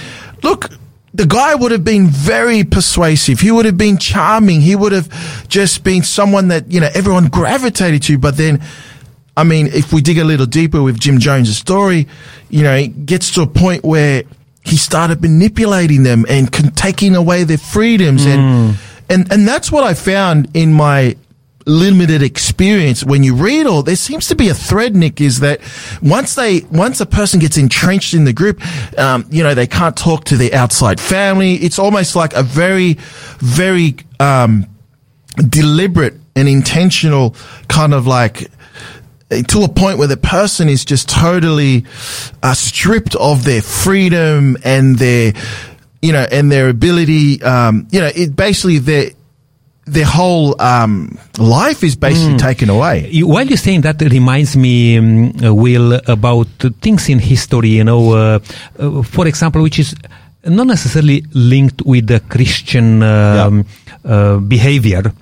[0.42, 0.70] look,
[1.14, 3.40] the guy would have been very persuasive.
[3.40, 4.60] He would have been charming.
[4.60, 8.18] He would have just been someone that you know everyone gravitated to.
[8.18, 8.62] But then.
[9.38, 12.08] I mean, if we dig a little deeper with Jim Jones' story,
[12.48, 14.22] you know, it gets to a point where
[14.64, 18.82] he started manipulating them and taking away their freedoms and hmm.
[19.10, 21.16] and and that's what I found in my
[21.66, 25.60] limited experience when you read all there seems to be a thread nick is that
[26.00, 28.60] once they once a person gets entrenched in the group
[28.98, 32.94] um, you know they can't talk to their outside family it's almost like a very
[33.38, 34.64] very um,
[35.48, 37.34] deliberate and intentional
[37.68, 38.48] kind of like
[39.48, 41.84] to a point where the person is just totally
[42.42, 45.32] uh, stripped of their freedom and their,
[46.00, 47.42] you know, and their ability.
[47.42, 49.10] Um, you know, it basically their
[49.86, 53.08] their whole um, life is basically taken away.
[53.10, 56.48] You- While you're saying that, it reminds me, um, uh, Will, about
[56.82, 58.38] things in history, you know, uh,
[58.78, 59.94] uh, for example, which is
[60.44, 63.64] not necessarily linked with the Christian um,
[64.04, 65.12] uh, behavior.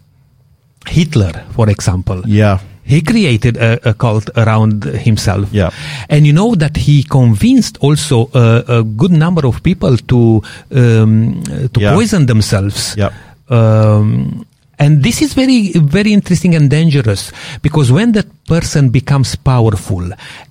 [0.86, 2.22] Hitler, for example.
[2.26, 2.58] Yeah.
[2.86, 5.48] He created a, a cult around himself.
[5.50, 5.70] Yeah.
[6.10, 11.42] And you know that he convinced also a, a good number of people to um,
[11.72, 11.94] to Yeah.
[11.94, 12.94] poison themselves.
[12.98, 13.12] Yep.
[13.48, 14.44] Um,
[14.84, 17.32] and this is very, very interesting and dangerous
[17.66, 20.04] because when that person becomes powerful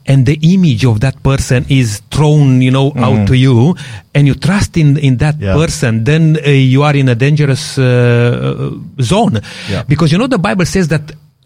[0.09, 3.75] and the image of that person is thrown, you know, out to you
[4.15, 5.43] and you trust in, in that Mm-hmm.
[5.49, 5.53] Yeah.
[5.65, 8.71] person, then uh, you are in a dangerous uh,
[9.01, 9.36] zone.
[9.69, 9.84] Yeah.
[9.91, 11.05] Because you know, the Bible says that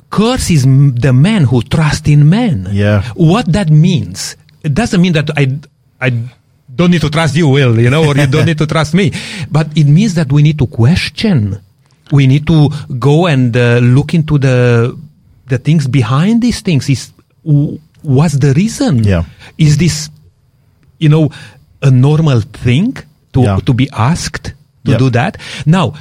[0.10, 0.64] curse is
[1.08, 2.68] the man who trusts in man.
[2.72, 3.04] Yeah.
[3.16, 5.44] What that means it doesn't mean that I,
[6.02, 6.10] I
[6.74, 9.12] don't need to trust you, Will, you know, or you don't need to trust me.
[9.52, 11.60] But it means that we need to question.
[12.12, 14.96] We need to go and uh, look into the
[15.48, 16.90] the things behind these things.
[16.90, 17.12] Is
[18.02, 19.04] what's the reason?
[19.04, 19.24] Yeah.
[19.58, 20.10] Is this,
[21.00, 21.30] you know,
[21.82, 22.96] a normal thing
[23.34, 23.60] to Yeah.
[23.66, 24.54] to be asked
[24.86, 24.98] to Yeah.
[24.98, 25.38] do that?
[25.66, 25.94] Now,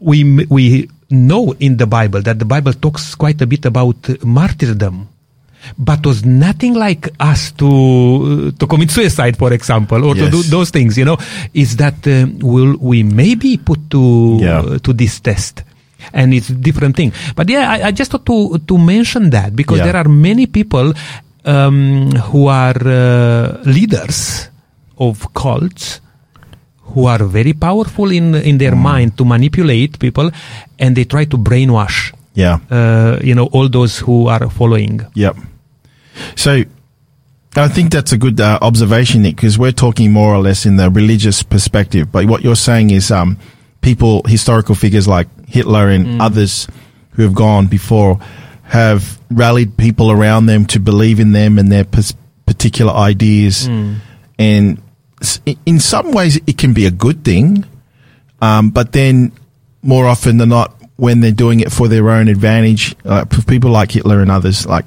[0.00, 5.08] we we know in the Bible that the Bible talks quite a bit about martyrdom,
[5.78, 10.42] but was nothing like us to uh, to commit suicide, for example, or to do
[10.44, 10.96] those things.
[10.98, 11.18] You know,
[11.54, 14.58] is that uh, will we maybe put to Yeah.
[14.60, 15.62] uh, to this test?
[16.12, 17.12] And it's a different thing.
[17.36, 19.86] But yeah, I, I just thought to to mention that because Yeah.
[19.92, 20.92] there are many people
[21.44, 24.50] um, who are uh, leaders
[24.98, 26.00] of cults
[26.92, 28.82] who are very powerful in in their Mm.
[28.82, 30.28] mind to manipulate people,
[30.78, 32.12] and they try to brainwash.
[32.34, 32.58] Yeah.
[32.70, 35.00] Uh, you know all those who are following.
[35.14, 35.36] Yep.
[36.36, 36.62] So
[37.56, 40.76] I think that's a good uh, observation, Nick, because we're talking more or less in
[40.76, 42.10] the religious perspective.
[42.10, 43.38] But what you're saying is um,
[43.82, 46.66] people, historical figures like Hitler and others
[47.10, 48.18] who have gone before
[48.62, 52.14] have rallied people around them to believe in them and their pers-
[52.46, 53.66] particular ideas.
[54.38, 54.82] And
[55.66, 57.66] in some ways, it can be a good thing.
[58.40, 59.32] Um, but then
[59.82, 63.70] more often than not, when they're doing it for their own advantage, uh, for people
[63.70, 64.84] like Hitler and others, like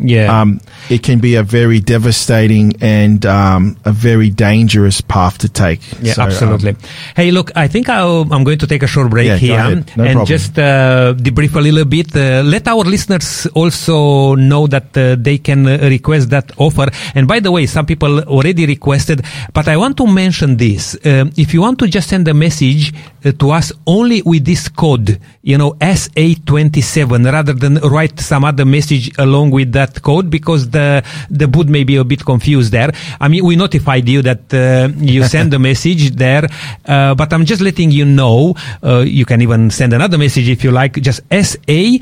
[0.00, 0.30] Yeah.
[0.40, 5.80] um, it can be a very devastating and um, a very dangerous path to take.
[6.00, 6.76] Yeah, So, um, absolutely.
[7.16, 9.58] hey, look, I think I'll, I'm going to take a short break Yeah, here.
[9.58, 10.26] No and problem.
[10.26, 12.14] just uh, debrief a little bit.
[12.14, 16.86] Uh, let our listeners also know that uh, they can uh, request that offer.
[17.16, 20.94] And by the way, some people already requested, but I want to mention this.
[21.04, 22.94] Um, if you want to just send a message
[23.28, 28.64] uh, to us only with this code, you know, SA27, rather than write some other
[28.64, 32.90] message along with that code, because the the boot may be a bit confused there.
[33.20, 36.46] I mean, we notified you that uh, you send a message there,
[36.86, 38.54] uh, but I'm just letting you know.
[38.82, 40.94] Uh, you can even send another message if you like.
[40.94, 41.98] Just SA.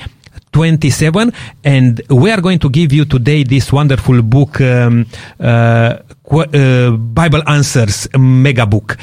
[0.52, 1.32] 27
[1.64, 5.04] and we are going to give you today this wonderful book um,
[5.38, 5.98] uh,
[6.32, 8.96] uh, bible answers mega book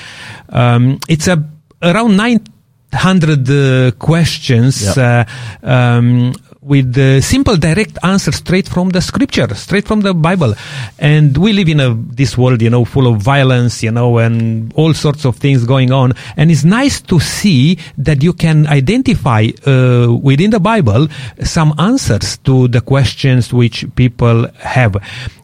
[0.50, 1.38] um, it's a
[1.84, 4.98] around 900 uh, questions Yep.
[4.98, 10.54] uh, um, with uh, simple direct answers straight from the scripture straight from the bible.
[10.98, 14.72] And we live in a this world you know full of violence you know and
[14.76, 16.14] all sorts of things going on.
[16.38, 21.08] And it's nice to see that you can identify uh, within the bible
[21.44, 24.96] some answers to the questions which people have.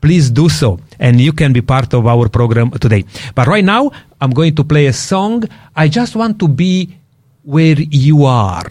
[0.00, 3.04] please do so and you can be part of our program today.
[3.34, 3.90] But right now,
[4.20, 5.44] I'm going to play a song.
[5.74, 6.94] I just want to be
[7.42, 8.66] where you are.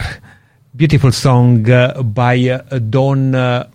[0.76, 3.70] Beautiful song uh, by uh, Don uh,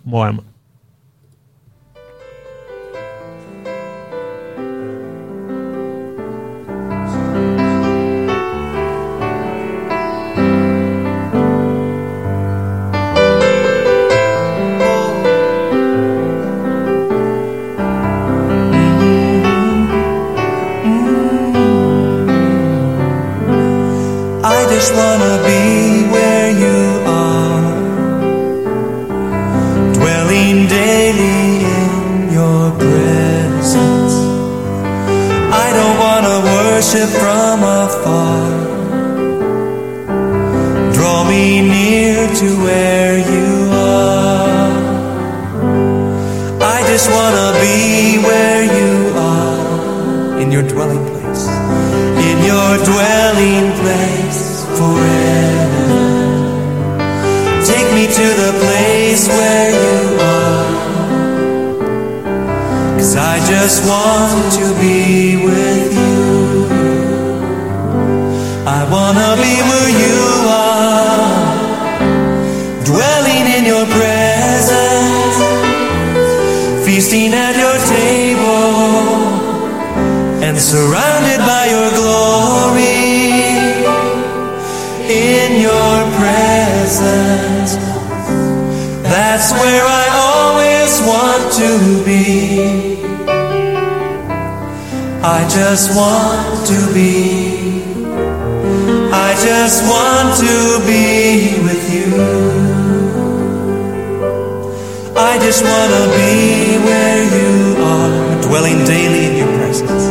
[95.90, 97.82] just want to be.
[99.12, 102.10] I just want to be with you.
[105.16, 110.06] I just want to be where you are, dwelling daily in your presence,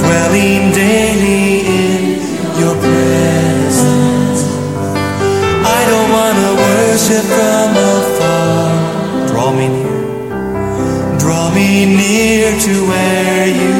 [0.00, 2.02] dwelling daily in
[2.58, 4.40] your presence.
[5.76, 9.28] I don't want to worship from afar.
[9.28, 13.71] Draw me near, draw me near to where you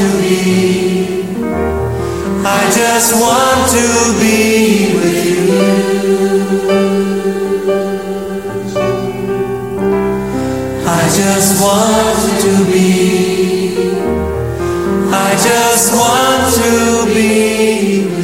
[0.00, 1.22] to be.
[2.44, 3.86] I just want to
[4.22, 5.42] be with you.
[10.86, 12.88] I just want to be.
[15.12, 16.70] I just want to
[17.14, 18.22] be with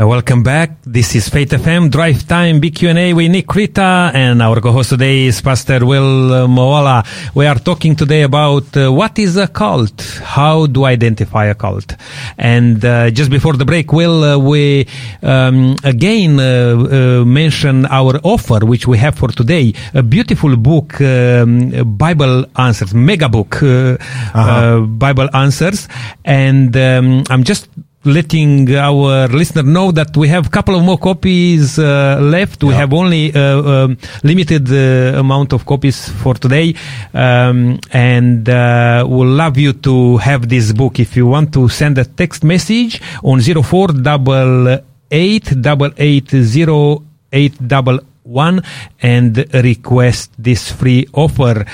[0.00, 0.67] Uh, welcome back.
[0.90, 3.46] This is Faith FM Drive Time Big Q&A with Nick
[3.78, 7.04] and our co-host today is Pastor Will Moala.
[7.34, 11.54] We are talking today about uh, what is a cult, how do I identify a
[11.54, 11.94] cult,
[12.38, 14.86] and uh, just before the break, Will, uh, we
[15.22, 20.98] um, again uh, uh, mention our offer which we have for today, a beautiful book,
[21.02, 23.98] um, Bible Answers, mega book, uh,
[24.32, 25.86] uh, Bible Answers,
[26.24, 27.68] and um, I'm just
[28.04, 32.62] letting our listener know that we have a couple of more copies uh, left.
[32.62, 32.78] We Yeah.
[32.78, 36.74] have only uh, um, limited uh, amount of copies for today,
[37.12, 40.98] um, and uh, we'll love you to have this book.
[41.00, 44.78] If you want to send a text message on zero four double
[45.10, 48.62] eight double eight zero eight double one
[49.02, 51.64] and request this free offer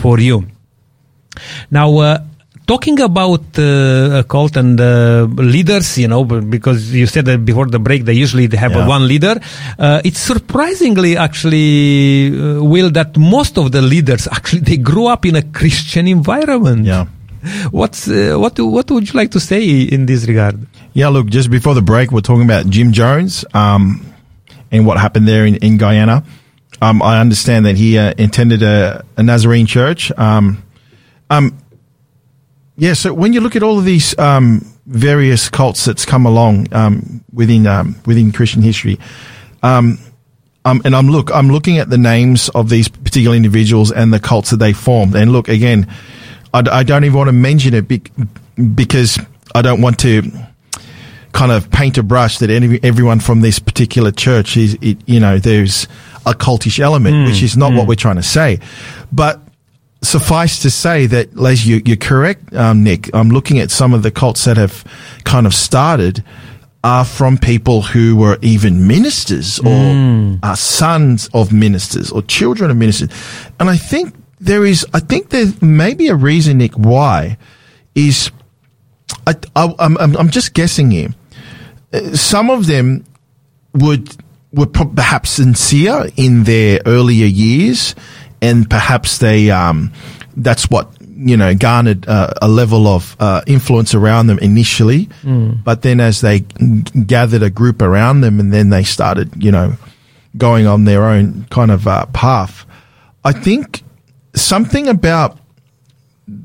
[0.00, 0.44] for you.
[1.70, 2.18] Now, uh,
[2.66, 7.66] talking about uh, a cult and uh, leaders, you know, because you said that before
[7.66, 8.86] the break they usually they have a Yeah.
[8.88, 9.38] one leader.
[9.78, 15.24] Uh, it's surprisingly actually, uh, Will, that most of the leaders actually they grew up
[15.26, 16.86] in a Christian environment.
[16.86, 17.06] Yeah.
[17.70, 18.58] What's uh, what?
[18.58, 20.66] What would you like to say in this regard?
[20.94, 24.00] Yeah, look, just before the break, we're talking about Jim Jones um,
[24.72, 26.24] and what happened there in, in Guyana.
[26.80, 30.10] Um, I understand that he uh, attended a, a Nazarene church.
[30.16, 30.62] Um,
[31.28, 31.58] um,
[32.76, 36.72] yeah, so when you look at all of these um, various cults that's come along
[36.72, 38.98] um, within um, within Christian history,
[39.62, 39.98] um,
[40.64, 44.20] um, and I'm look I'm looking at the names of these particular individuals and the
[44.20, 45.14] cults that they formed.
[45.14, 45.86] And look again,
[46.52, 48.12] I don't even want to mention it bec-
[48.74, 49.18] because
[49.54, 50.22] I don't want to
[51.32, 55.18] kind of paint a brush that any, everyone from this particular church is, it, you
[55.18, 55.88] know, there's
[56.24, 58.60] a cultish element, which is not what we're trying to say.
[59.12, 59.40] But
[60.04, 63.10] suffice to say that, Les, you, you're correct, um, Nick.
[63.14, 64.84] I'm looking at some of the cults that have
[65.24, 66.24] kind of started
[66.82, 72.76] are from people who were even ministers or are sons of ministers or children of
[72.76, 73.08] ministers.
[73.58, 77.38] And I think there is, I think there may be a reason, Nick, why
[77.94, 78.30] is
[79.26, 81.08] I, I, I'm, I'm I'm just guessing here.
[81.92, 83.04] Uh, Some of them
[83.72, 84.14] would
[84.52, 87.94] were perhaps sincere in their earlier years,
[88.44, 89.92] and perhaps they um,
[90.36, 95.08] that's what you know garnered uh, a level of uh, influence around them initially.
[95.64, 96.40] But then, as they
[97.06, 99.76] gathered a group around them, and then they started, you know,
[100.36, 102.66] going on their own kind of uh, path.
[103.24, 103.82] I think
[104.34, 105.38] something about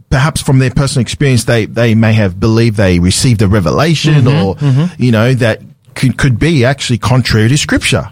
[0.09, 4.55] perhaps from their personal experience, they, they may have believed they received a revelation or,
[4.97, 5.61] you know, that
[5.95, 8.09] could, could be actually contrary to scripture.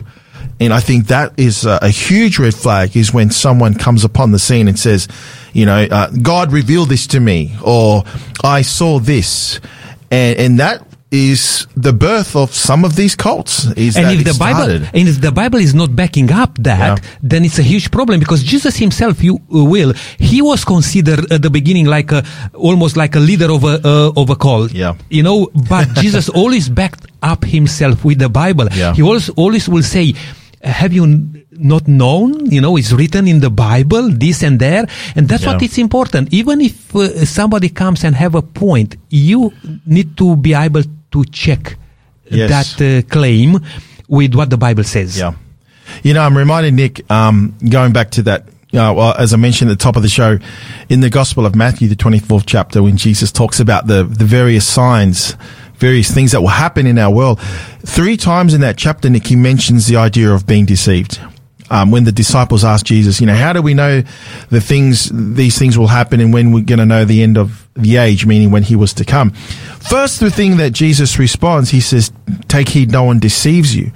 [0.60, 4.32] And I think that is a, a huge red flag is when someone comes upon
[4.32, 5.08] the scene and says,
[5.54, 8.04] you know, uh, God revealed this to me or
[8.44, 9.60] I saw this.
[10.10, 13.66] And, and that is the birth of some of these cults.
[13.78, 14.90] Is and that if the Bible started.
[14.94, 17.10] and if the Bible is not backing up that, Yeah.
[17.24, 21.42] then it's a huge problem because Jesus himself, you uh, will, he was considered at
[21.44, 24.74] the beginning like a almost like a leader of a uh, of a cult.
[24.74, 24.96] Yeah.
[25.10, 25.48] you know.
[25.70, 28.68] But Jesus always backed up himself with the Bible.
[28.74, 28.94] Yeah.
[28.94, 30.14] He always always will say.
[30.64, 31.06] Have you
[31.52, 32.50] not known?
[32.50, 34.86] You know, it's written in the Bible, this and there,
[35.16, 36.34] and that's what it's important.
[36.34, 39.54] Even if uh, somebody comes and have a point, you
[39.86, 41.78] need to be able to check
[42.30, 42.76] Yes.
[42.76, 43.58] that uh, claim
[44.10, 45.18] with what the Bible says.
[45.18, 45.34] Yeah.
[46.04, 48.42] You know, I'm reminded, Nick, um, going back to that,
[48.74, 50.38] uh, well, as I mentioned at the top of the show,
[50.90, 54.68] in the Gospel of Matthew, the 24th chapter, when Jesus talks about the, the various
[54.68, 55.38] signs,
[55.78, 57.40] various things that will happen in our world,
[57.86, 61.20] three times in that chapter, Nick, he mentions the idea of being deceived.
[61.70, 64.02] Um, when the disciples asked Jesus, you know, how do we know
[64.50, 67.68] the things, these things will happen and when we're going to know the end of
[67.74, 69.32] the age, meaning when he was to come?
[69.32, 72.12] First, the thing that Jesus responds, he says,
[72.48, 73.92] take heed no one deceives you.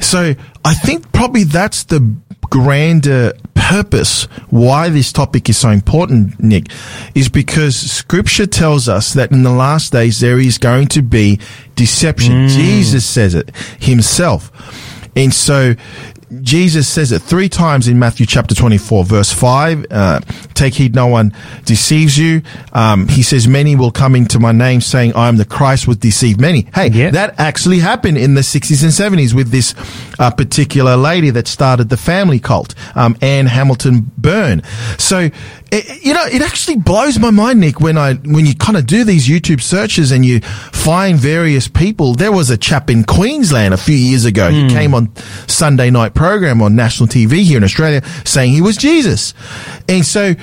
[0.00, 0.34] So
[0.64, 2.14] I think probably that's the
[2.50, 6.66] grander purpose why this topic is so important, Nick,
[7.14, 11.38] is because scripture tells us that in the last days there is going to be
[11.76, 12.32] deception.
[12.32, 12.48] Mm.
[12.48, 14.50] Jesus says it himself.
[15.14, 15.74] And so
[16.42, 19.86] Jesus says it three times in Matthew chapter 24, verse 5.
[19.90, 20.20] Uh,
[20.54, 22.42] take heed no one deceives you.
[22.72, 25.96] Um, he says, many will come into my name saying, I am the Christ will
[25.96, 26.68] deceive many.
[26.72, 27.10] Hey, Yeah.
[27.10, 29.74] that actually happened in the 60s and 70s with this
[30.20, 34.62] uh, particular lady that started the family cult, um, Anne Hamilton Byrne.
[34.98, 35.30] So,
[35.72, 38.86] it, you know, it actually blows my mind, Nick, when I, when you kind of
[38.86, 42.14] do these YouTube searches and you find various people.
[42.14, 44.50] There was a chap in Queensland a few years ago.
[44.50, 44.68] He hmm.
[44.68, 45.14] came on
[45.46, 49.34] Sunday night program on national TV here in Australia saying he was Jesus.
[49.88, 50.34] And so,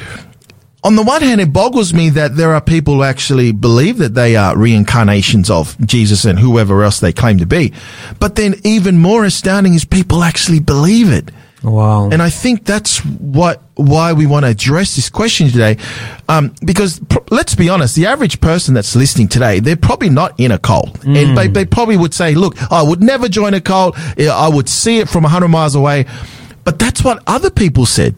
[0.83, 4.13] on the one hand, it boggles me that there are people who actually believe that
[4.13, 7.73] they are reincarnations of Jesus and whoever else they claim to be.
[8.19, 11.31] But then even more astounding is people actually believe it.
[11.63, 12.09] Wow.
[12.09, 15.77] And I think that's what why we want to address this question today,
[16.27, 20.37] um, because pr- let's be honest, the average person that's listening today, they're probably not
[20.39, 23.61] in a cult, and they, they probably would say, "Look, I would never join a
[23.61, 23.97] cult.
[24.19, 26.05] I would see it from hundred miles away,"
[26.63, 28.15] but that's what other people said.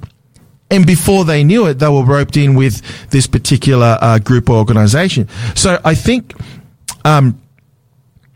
[0.71, 4.57] And before they knew it, they were roped in with this particular uh, group or
[4.57, 5.27] organization.
[5.55, 6.33] So I think
[7.05, 7.41] um,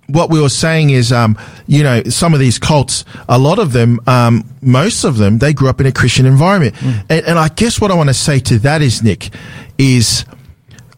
[0.08, 3.72] what we were saying is, um, you know, some of these cults, a lot of
[3.72, 6.76] them, um, most of them, they grew up in a Christian environment.
[6.82, 9.30] And, and I guess what I want to say to that is, Nick,
[9.78, 10.26] is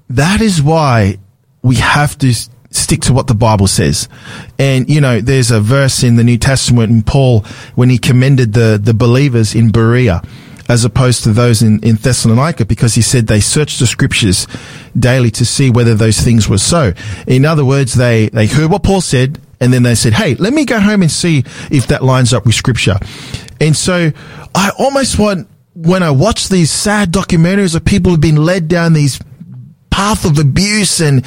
[0.09, 1.17] that is why
[1.61, 2.33] we have to
[2.71, 4.09] stick to what the Bible says.
[4.59, 7.41] And, you know, there's a verse in the New Testament in Paul
[7.75, 10.21] when he commended the, the believers in Berea
[10.67, 14.47] as opposed to those in, in Thessalonica because he said they searched the scriptures
[14.97, 16.93] daily to see whether those things were so.
[17.27, 20.53] In other words, they, they heard what Paul said and then they said, Hey, let
[20.53, 21.39] me go home and see
[21.71, 22.97] if that lines up with scripture.
[23.61, 24.11] And so
[24.53, 28.93] I almost want, when I watch these sad documentaries of people who've been led down
[28.93, 29.19] these
[29.89, 31.25] path of abuse and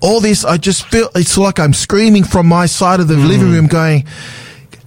[0.00, 3.26] all this, I just feel it's like I'm screaming from my side of the hmm.
[3.26, 4.04] living room going,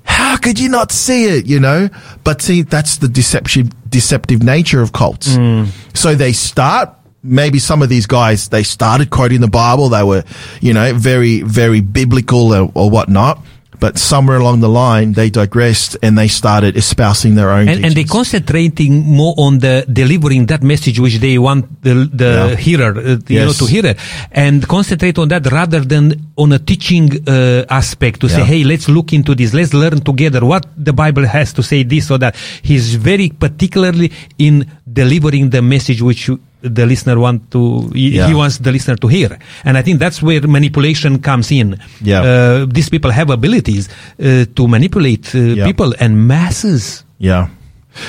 [0.07, 1.89] how could you not see it, you know?
[2.23, 5.35] But see, that's the deceptive, deceptive nature of cults.
[5.35, 5.67] Mm.
[5.95, 6.89] So they start,
[7.21, 9.89] maybe some of these guys, they started quoting the Bible.
[9.89, 10.23] They were,
[10.61, 13.43] you know, very, very biblical or, or whatnot.
[13.79, 17.93] But somewhere along the line, they digressed and they started espousing their own and, and
[17.93, 18.11] they teachings.
[18.11, 22.55] concentrating more on the delivering that message which they want the, the Yeah.
[22.55, 23.97] hearer uh, you know to hear it
[24.31, 26.03] and concentrate on that rather than
[26.37, 30.41] on a teaching uh, aspect to say hey let's look into this let's learn together
[30.45, 35.61] what the bible has to say this or that he's very particularly in delivering the
[35.61, 38.27] message which you, the listener want to he, Yeah.
[38.27, 42.21] he wants the listener to hear and i think that's where manipulation comes in Yeah.
[42.21, 43.87] uh, these people have abilities
[44.19, 45.65] uh, to manipulate uh, Yeah.
[45.65, 47.47] people and masses Yeah.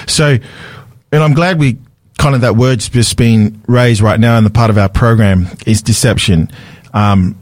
[0.06, 0.36] So,
[1.12, 1.78] and I'm glad we
[2.18, 5.46] kind of that word's just been raised right now in the part of our program
[5.66, 6.50] is deception.
[6.92, 7.36] Um,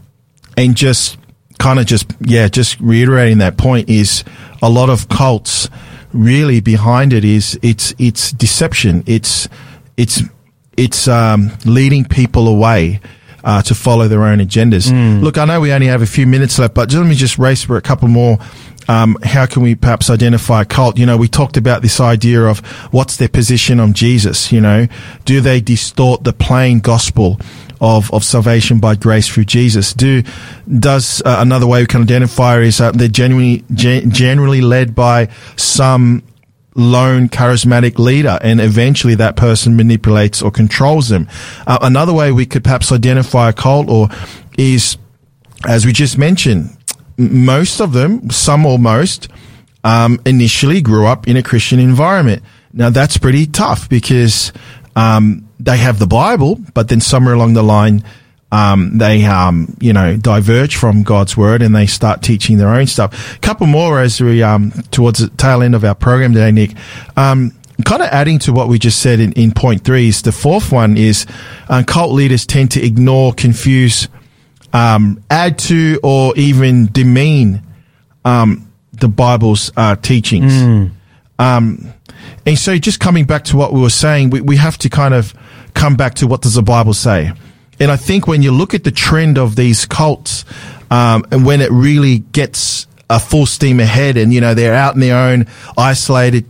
[0.56, 1.18] and just
[1.58, 4.22] kind of just, yeah, just reiterating that point is
[4.62, 5.68] a lot of cults
[6.12, 9.02] really behind it is it's, it's deception.
[9.06, 9.48] It's,
[9.96, 10.22] it's,
[10.76, 13.00] it's, um, leading people away.
[13.44, 14.90] Uh, to follow their own agendas.
[15.22, 17.38] Look, I know we only have a few minutes left, but just, let me just
[17.38, 18.40] race for a couple more
[18.88, 20.98] um, how can we perhaps identify a cult?
[20.98, 22.60] You know, we talked about this idea of
[22.92, 24.52] what's their position on Jesus.
[24.52, 24.86] You know,
[25.24, 27.40] do they distort the plain gospel
[27.80, 29.92] of of salvation by grace through Jesus?
[29.92, 30.22] Do
[30.78, 35.28] does uh, another way we can identify is uh, they're genuinely gen- generally led by
[35.56, 36.22] some
[36.76, 41.26] lone charismatic leader and eventually that person manipulates or controls them.
[41.66, 44.08] Uh, another way we could perhaps identify a cult or
[44.58, 44.98] is,
[45.66, 46.76] as we just mentioned,
[47.16, 49.28] most of them, some or most,
[49.84, 52.42] um, initially grew up in a Christian environment.
[52.72, 54.52] Now that's pretty tough because,
[54.94, 58.04] um, they have the Bible, but then somewhere along the line,
[58.52, 62.86] um, they, um, you know, diverge from God's word and they start teaching their own
[62.86, 63.36] stuff.
[63.36, 66.74] A couple more as we, um, towards the tail end of our program today, Nick.
[67.16, 67.52] Um,
[67.84, 70.72] kind of adding to what we just said in, in point three is the fourth
[70.72, 71.26] one is,
[71.68, 74.08] uh, cult leaders tend to ignore, confuse,
[74.72, 77.62] um, add to or even demean,
[78.24, 80.52] um, the Bible's uh, teachings.
[81.38, 81.92] Um,
[82.46, 85.12] and so just coming back to what we were saying, we, we have to kind
[85.14, 85.34] of
[85.74, 87.32] come back to what does the Bible say?
[87.78, 90.44] And I think when you look at the trend of these cults,
[90.90, 94.94] um, and when it really gets a full steam ahead and, you know, they're out
[94.94, 95.46] in their own
[95.76, 96.46] isolated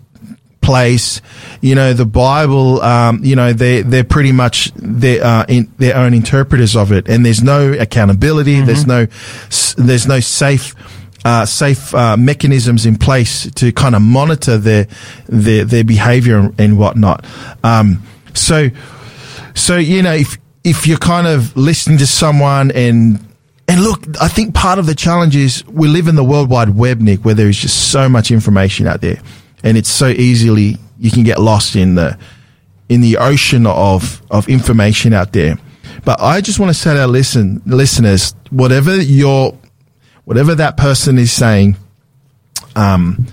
[0.61, 1.21] place,
[1.61, 5.97] you know, the Bible, um, you know, they, they're pretty much their, uh, in, their
[5.97, 7.09] own interpreters of it.
[7.09, 8.61] And there's no accountability.
[8.61, 9.07] There's no,
[9.77, 10.75] there's no safe,
[11.25, 14.87] uh, safe uh, mechanisms in place to kind of monitor their
[15.27, 17.27] their their behavior and, and whatnot.
[17.65, 18.71] Um, so,
[19.55, 23.25] so you know, if if you're kind of listening to someone and
[23.69, 26.71] and look, I think part of the challenge is we live in the World Wide
[26.71, 29.21] Web, Nick, where there is just so much information out there,
[29.63, 32.19] and it's so easily you can get lost in the
[32.89, 35.57] in the ocean of of information out there.
[36.05, 39.57] But I just want to say to our listen listeners, whatever your
[40.25, 41.77] whatever that person is saying,
[42.75, 43.29] um,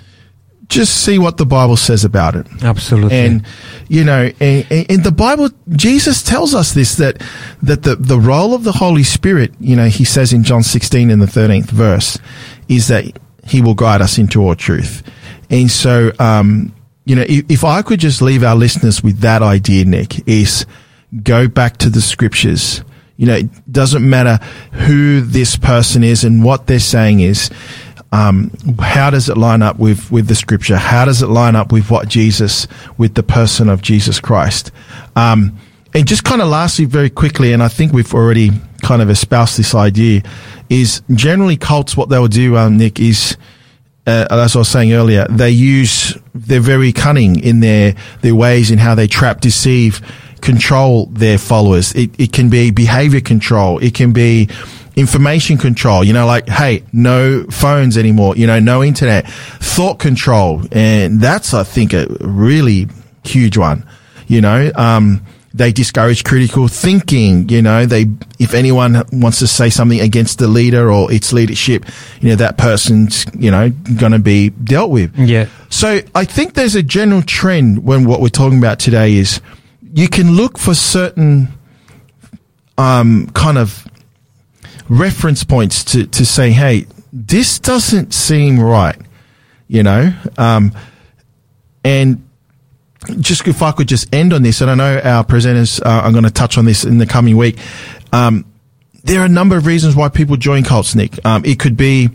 [0.73, 2.47] just see what the Bible says about it.
[2.63, 3.15] Absolutely.
[3.17, 3.45] And
[3.87, 7.21] you know, and, and in the Bible, Jesus tells us this that
[7.61, 11.09] that the the role of the Holy Spirit, you know, he says in John sixteen
[11.09, 12.17] in the thirteenth verse,
[12.67, 13.05] is that
[13.45, 15.03] he will guide us into all truth.
[15.49, 16.73] And so, um,
[17.05, 20.65] you know, if, if I could just leave our listeners with that idea, Nick, is
[21.21, 22.83] go back to the scriptures.
[23.17, 27.51] You know, it doesn't matter who this person is and what they're saying is.
[28.13, 30.77] Um, how does it line up with, with the scripture?
[30.77, 34.71] How does it line up with what Jesus, with the person of Jesus Christ?
[35.15, 35.57] Um,
[35.95, 38.51] and just kind of lastly, very quickly, and I think we've already
[38.83, 40.21] kind of espoused this idea,
[40.69, 43.35] is generally cults, what they'll do, um, Nick, is,
[44.05, 48.69] uh, as I was saying earlier, they use, they're very cunning in their, their ways
[48.69, 50.01] in how they trap, deceive,
[50.39, 51.95] control their followers.
[51.95, 53.79] It, it can be behavior control.
[53.79, 54.49] It can be
[54.95, 60.61] information control, you know, like, hey, no phones anymore, you know, no internet, thought control.
[60.71, 62.87] And that's, I think, a really
[63.23, 63.87] huge one,
[64.27, 67.47] you know, um, they discourage critical thinking.
[67.49, 68.07] You know, they,
[68.39, 71.85] if anyone wants to say something against the leader or its leadership,
[72.21, 75.17] you know, that person's, you know, going to be dealt with.
[75.17, 75.47] Yeah.
[75.69, 79.41] So I think there's a general trend when what we're talking about today is
[79.93, 81.49] you can look for certain,
[82.79, 83.87] um, kind of
[84.93, 88.97] reference points to, to say, hey, this doesn't seem right,
[89.67, 90.13] you know?
[90.37, 90.71] Um,
[91.83, 92.27] and
[93.19, 96.11] just if I could just end on this, and I know our presenters uh, are
[96.11, 97.57] going to touch on this in the coming week.
[98.11, 98.45] Um,
[99.03, 101.23] there are a number of reasons why people join cults, Nick.
[101.25, 102.09] Um, it could be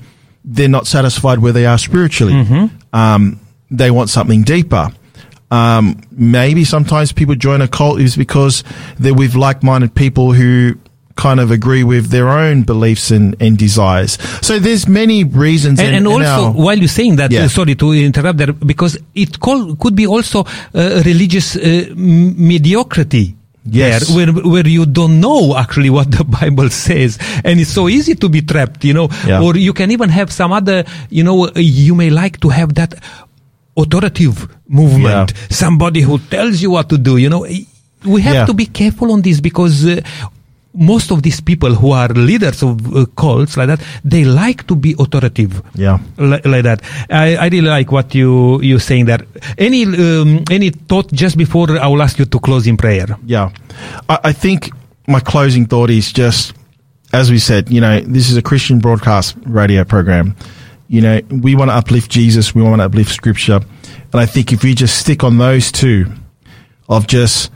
[0.45, 2.35] they're not satisfied where they are spiritually.
[2.93, 4.91] Um, they want something deeper.
[5.51, 8.65] Um, maybe sometimes people join a cult is because
[8.99, 10.79] they're with like-minded people who
[11.19, 14.17] kind of agree with their own beliefs and, and desires.
[14.41, 15.81] So there's many reasons.
[15.81, 17.45] And, in- and also, our- while you're saying that, Yeah.
[17.45, 20.45] uh, sorry to interrupt there, because it call, could be also
[20.75, 21.61] uh, religious uh,
[21.91, 23.35] m- mediocrity.
[23.71, 24.07] Yes.
[24.09, 28.15] There, where where you don't know actually what the Bible says, and it's so easy
[28.15, 29.09] to be trapped, you know.
[29.27, 29.43] Yeah.
[29.43, 32.75] Or you can even have some other, you know, uh, you may like to have
[32.81, 32.95] that
[33.77, 35.47] authoritative movement, Yeah.
[35.51, 37.17] somebody who tells you what to do.
[37.19, 37.45] You know,
[38.05, 38.47] we have Yeah.
[38.47, 39.85] to be careful on this because.
[39.85, 40.01] Uh,
[40.75, 44.77] most of these people who are leaders of uh, cults like that, they like to
[44.77, 45.99] be authoritative yeah.
[46.19, 46.83] li- like that.
[47.11, 49.21] I, I really like what you you saying there.
[49.57, 53.07] Any um, any thought just before I will ask you to close in prayer?
[53.25, 53.51] Yeah.
[54.09, 54.71] I, I think
[55.07, 56.55] my closing thought is just,
[57.13, 60.37] as we said, you know, this is a Christian broadcast radio program.
[60.89, 62.55] You know, we want to uplift Jesus.
[62.55, 63.61] We want to uplift scripture.
[64.13, 66.07] And I think if we just stick on those two
[66.89, 67.51] of just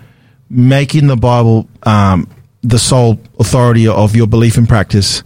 [0.51, 2.29] making the Bible, um,
[2.63, 5.23] the sole authority of your belief and practice,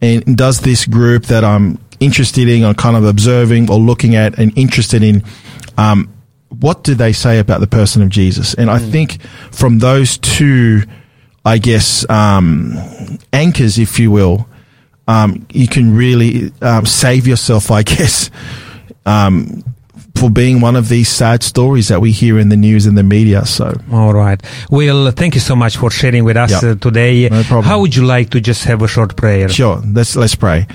[0.00, 4.38] and does this group that I'm interested in or kind of observing or looking at
[4.38, 5.22] and interested in,
[5.76, 6.12] um,
[6.48, 8.54] what do they say about the person of Jesus?
[8.54, 9.22] And I think
[9.52, 10.82] from those two,
[11.44, 12.74] I guess, um,
[13.32, 14.48] anchors, if you will,
[15.06, 18.30] um, you can really um, save yourself, I guess,
[19.06, 19.64] um,
[20.20, 23.02] for being one of these sad stories that we hear in the news and the
[23.02, 23.44] media.
[23.46, 24.40] So, All right.
[24.70, 26.70] Well, thank you so much for sharing with us Yeah.
[26.70, 27.28] uh, today.
[27.28, 27.64] No problem.
[27.64, 29.48] How would you like to just have a short prayer?
[29.48, 29.80] Sure.
[29.84, 30.66] Let's let's pray.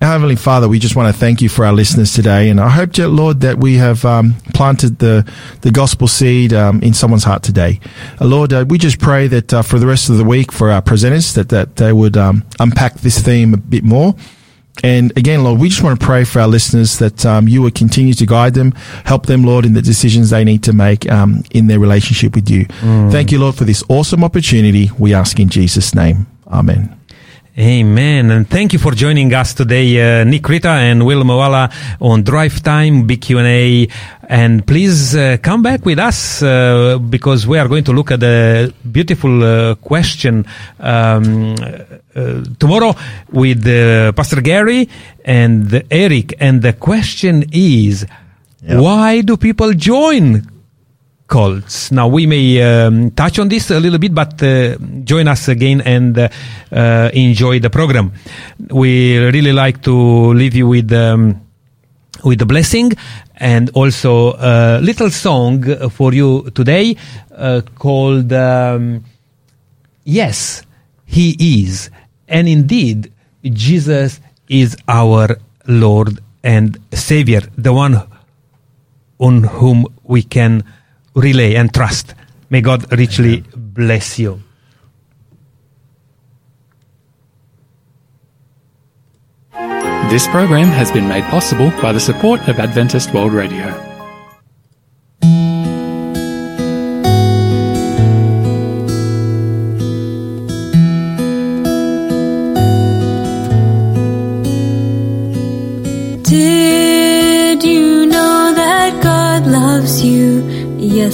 [0.00, 2.92] Heavenly Father, we just want to thank you for our listeners today, and I hope,
[2.92, 5.24] dear Lord, that we have um, planted the
[5.62, 7.80] the gospel seed um, in someone's heart today.
[8.20, 10.70] Uh, Lord, uh, we just pray that uh, for the rest of the week, for
[10.70, 14.14] our presenters, that that they would um, unpack this theme a bit more.
[14.82, 17.74] And again, Lord, we just want to pray for our listeners that um, you would
[17.74, 18.72] continue to guide them,
[19.04, 22.48] help them, Lord, in the decisions they need to make um, in their relationship with
[22.48, 22.64] you.
[23.10, 24.90] Thank you, Lord, for this awesome opportunity.
[24.98, 26.26] We ask in Jesus' name.
[26.46, 26.97] Amen.
[27.58, 28.30] Amen.
[28.30, 32.62] And thank you for joining us today, uh, Nick Rita and Will Moala on Drive
[32.62, 33.88] Time, Big Q&A.
[34.28, 38.22] And please uh, come back with us uh, because we are going to look at
[38.22, 40.46] a beautiful uh, question
[40.78, 41.56] um,
[42.14, 42.94] uh, tomorrow
[43.32, 44.88] with uh, Pastor Gary
[45.24, 46.34] and Eric.
[46.38, 48.06] And the question is,
[48.62, 48.80] Yeah.
[48.80, 50.42] why do people join
[51.28, 51.92] cults.
[51.92, 55.82] Now we may um, touch on this a little bit, but uh, join us again
[55.82, 58.12] and uh, enjoy the program.
[58.70, 59.94] We really like to
[60.32, 60.92] leave you with.
[60.92, 61.42] Um,
[62.24, 62.90] with the blessing
[63.36, 66.96] and also a little song for you today
[67.36, 69.04] uh, called um,
[70.04, 70.62] Yes,
[71.06, 71.90] He is.
[72.26, 73.12] And indeed,
[73.44, 78.02] Jesus is our Lord and Savior, the one
[79.18, 80.64] on whom we can
[81.14, 82.14] rely and trust.
[82.50, 84.42] May God richly bless you.
[90.10, 93.87] This program has been made possible by the support of Adventist World Radio.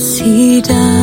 [0.05, 0.93] Loves you?